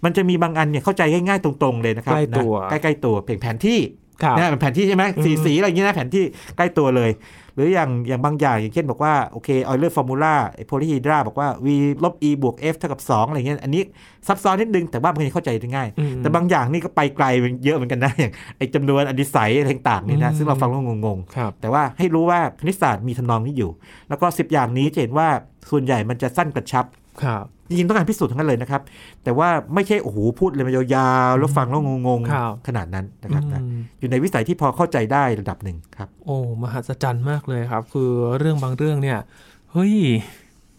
[0.03, 3.79] มันจะมีบางอันเนี่ยเข้าใจง่ายๆตรงๆเลยนะครับใกล้ตัวนะใกล้ๆตัวเพียงแผนที่
[4.23, 6.23] ครับนะเป็นแผนที่ใช่ไหมอืมสีสีอะไรอย่างเงี้ยนะแผนที่
[6.57, 7.09] ใกล้ตัวเลย
[7.48, 11.67] ห รืออย่างอย่างบางอย่างอย่างเช่นบอกว่า โอเคออยเลอร์ formula polyhedra บอกว่า v
[12.03, 13.81] ลบ e บวก f เท่ากับ 2 อะไรเงี้ยอันนี้
[14.27, 17.25] ซับซ้อนนิดนึง แต่ว่ามันเข้าใจได้ง่ายอืมแต่บางอย่างนี่ก็ไปไกล
[17.65, 23.71] เยอะเหมือนกันนะอย่างไอ้จำนวนอดิศัยอะไรต่างๆนี่นะอืมซึ่งเราฟังแล้วงงครับๆแต่ว่าให้รู้ว่าคณิตศาสตร์มีทำนองนี้อยู่
[24.09, 25.27] แล้วก็ 10 อย่างนี้จะเห็นว่า
[25.71, 26.85] ส่วนใหญ่มันจะสั้นกระชับ
[27.23, 28.81] ครับ จริงๆต้องการพิสูจน์ทั้งนั้นเลยนะครับ
[29.23, 38.09] แต่ว่าไม่ใช่โอ้โหพูดเลยมายาวๆแล้วฟังแล้วงงครับๆขนาดนั้นนะครับนะอืมอยู่ในวิสัยที่พอเข้าใจได้ระดับหนึ่งครับ โอ้มหัศจรรย์มากเลยครับ คือ
[38.39, 39.17] เรื่องบางเรื่องเนี่ย
[39.73, 39.95] เฮ้ย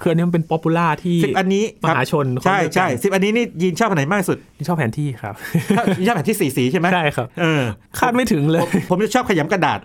[0.01, 5.35] คืออันนี้มันเป็น popular ที่สิบอันนี้มหาชนเขาครับเลือกกันใช่ใช่สิบอันนี้นี่ยินชอบอันไหนมากที่สุดที่ชอบแผนที่ครับ
[5.77, 7.63] ชอบยินชอบแผนที่สีสีใช่ไหมใช่ครับเออ
[7.99, 9.79] คาดไม่ถึงเลย ผมผมจะชอบขยำกระดาษ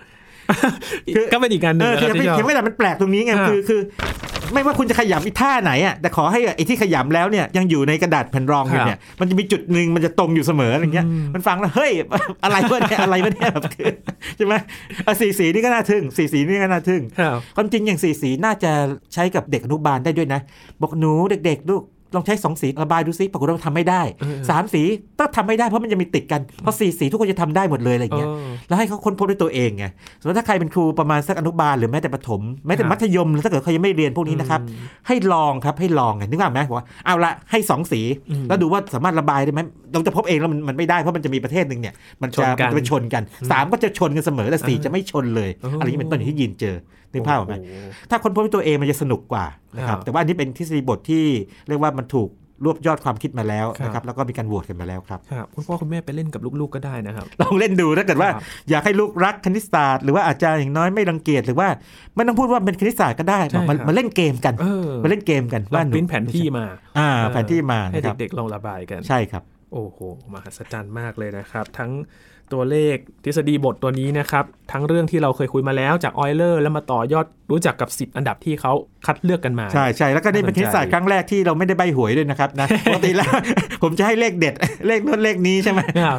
[1.16, 3.82] คือก็เป็นอีกการหเอนึ่งเออคือนะเขียนที่ชอบไม่ได้มันแปลกตรงนี้ไงอ่าคือคือ
[4.54, 11.92] ไม่ว่าคุณจะขยำอีท่าไหนอะแต่ขอให้ไอ้ที่ขยำแล้วเนี่ยยังอยู่ในกระดาษแผ่นรองอยู่เนี่ยมันจะมีจุดหนึ่งมันจะตรงอยู่เสมออะไรเงี้ยอืมมันฟังแล้วเฮ้ย
[12.44, 13.86] อะไรวะเนี่ยอะไรวะเนี่ยแบบคือ
[14.38, 14.54] ใช่ไหม
[15.06, 18.72] อะสีสีนี่ก็น่าทึ่งสีสีนี่ก็น่าทึ่งครับความจริงอย่างสีสีน่าจะ
[19.14, 20.42] ใช้กับเด็กอนุบาลได้ด้วยนะ
[20.82, 21.84] บอกหนูเด็ก ๆ ลูก
[22.16, 24.82] ลองใช้สองสีระบายดูซิปรากฏว่าทำไม่ได้เออสามสี
[25.20, 29.86] ต้องทำไม่ได้เพราะมันจะมีติดกันเพราะสี่สีทุกคนจะทำได้หมดเลยอะไรอย่างเงี้ยเออแล้วให้เขาค้นพบด้วยตัวเองไง
[30.20, 34.62] สมมติถ้าใครเป็นครูประมาณสักอนุบาลหรือแม้แต่ประถมแม้แต่ครับมัธยมหรือถ้าเกิดเขายังไม่เรียนพวกนี้นะครับ
[35.08, 39.62] ให้ลองครับให้ลองไงนึกภาพไหมบอกว่าเอาละให้สองสีอืมแล้วดูว่าสามารถระบายได้ไหม
[39.96, 46.76] เราจะพบเองแล้วมันมันไม่ได้เพราะมันจะมีประเทศหนึ่งเนี่ยมันชจะนกันมันจะไปชนกันสามก็จะชนกันเสมอแต่สี่เออจะไม่ชนเลยโอ้อะไรอย่างนี้เป็นต้นอย่างที่ยินเจอ
[47.12, 49.46] นึกภาพออกไหมโอ้โหถ้าคนพบด้วยตัวเองมันจะสนุกกว่า
[49.78, 51.24] นะครับครับแต่ว่าอันนี้เป็นทฤษฎีบทที่
[51.68, 52.30] เรียกว่ามันถูก
[52.66, 61.68] รวบยอดความคิดมาแล้วครับนะครับแล้วก็มีการโหวตกันมาแล้วครับครับคุณพ่อคุณแม่ไปเล่นกับลูกๆก็ได้นะครับลองเล่นดูถ้าเกิดว่าครับอยากให้ลูกรักคณิตศาสตร์หรือว่าอาจารย์อย่างน้อยไม่รังเกียจหรือว่า
[62.16, 66.66] ไม่ต้องพูดว่าเป็นคณิตศาสตร์ก็ได้ใช่มาครับมาเล่นเกมกันเออมาเล่นเกมกันลองหปริ้นแผนที่มา
[66.98, 69.44] อ่าเออแผนที่มาให้นะครับเด็กๆลองระบายกันใช่ครับ
[69.76, 70.00] โอ้โห
[70.34, 71.92] มหัศจรรย์มากเลยนะครับ ทั้ง
[72.54, 78.74] ตัวเลขทฤษฎีบทตัวนี้นะครับ ทั้งเรื่องที่เราเคยคุยมาแล้วจากออยเลอร์แล้วมาต่อยอดรู้จักกับ 10 อันดับที่เขา
[79.06, 83.32] คัดเลือกกันมา ใช่ใช่แล้วก็นี่เป็นคณิตศาสตร์ครั้งแรกที่เราไม่ได้ใบหวยด้วยนะครับนะปกติแล้ว
[83.84, 84.54] ผมจะให้เลขเด็ด
[84.88, 86.18] เลขนู้นเลขนี้ใช่ไหมครับ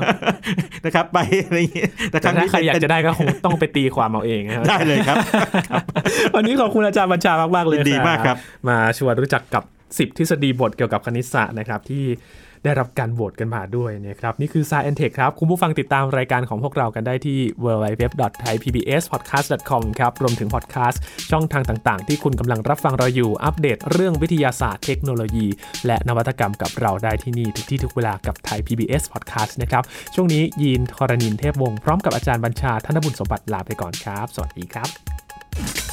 [0.85, 5.17] นะครับไปอะไรอย่างงี้แต่คแต่รั้งถ้านี้ใครอยากเป็นจะได้ก็คงต้องไปตีความเอาเองนะครับได้เลยครับ
[6.35, 8.37] วันนี้ขอบคุณอาจารย์บัญชามากๆเลยยินดีมากครับ
[8.69, 9.63] มาชวนรู้จักกับ
[9.97, 12.05] 10 ทฤษฎีบทเกี่ยวกับคณิตศาสตร์นะครับที่
[12.65, 25.47] ได้รับการโหวตกันมาด้วยนะครับ นี่คือ Science Tech ครับ คุณผู้ฟังติดตามรายการของพวกเรากันได้ที่ www.thaipbspodcast.com ครับ รวมถึงพอดแคสต์ช่องทางต่างๆ ที่คุณกำลังรับฟังเราอยู่ อัปเดตเรื่องวิทยาศาสตร์เทคโนโลยี
[25.87, 29.83] และนวัตกรรมกับเราได้ที่นี่ทุกที่ทุกเวลากับไทย PBS Podcast นะครับ
[30.15, 35.86] ช่วงนี้ยีนทรณินเทพวงศ์พร้อมกับอาจารย์บัญชาธนบุญสมบัติลาไปก่อนครับ สวัสดีครับ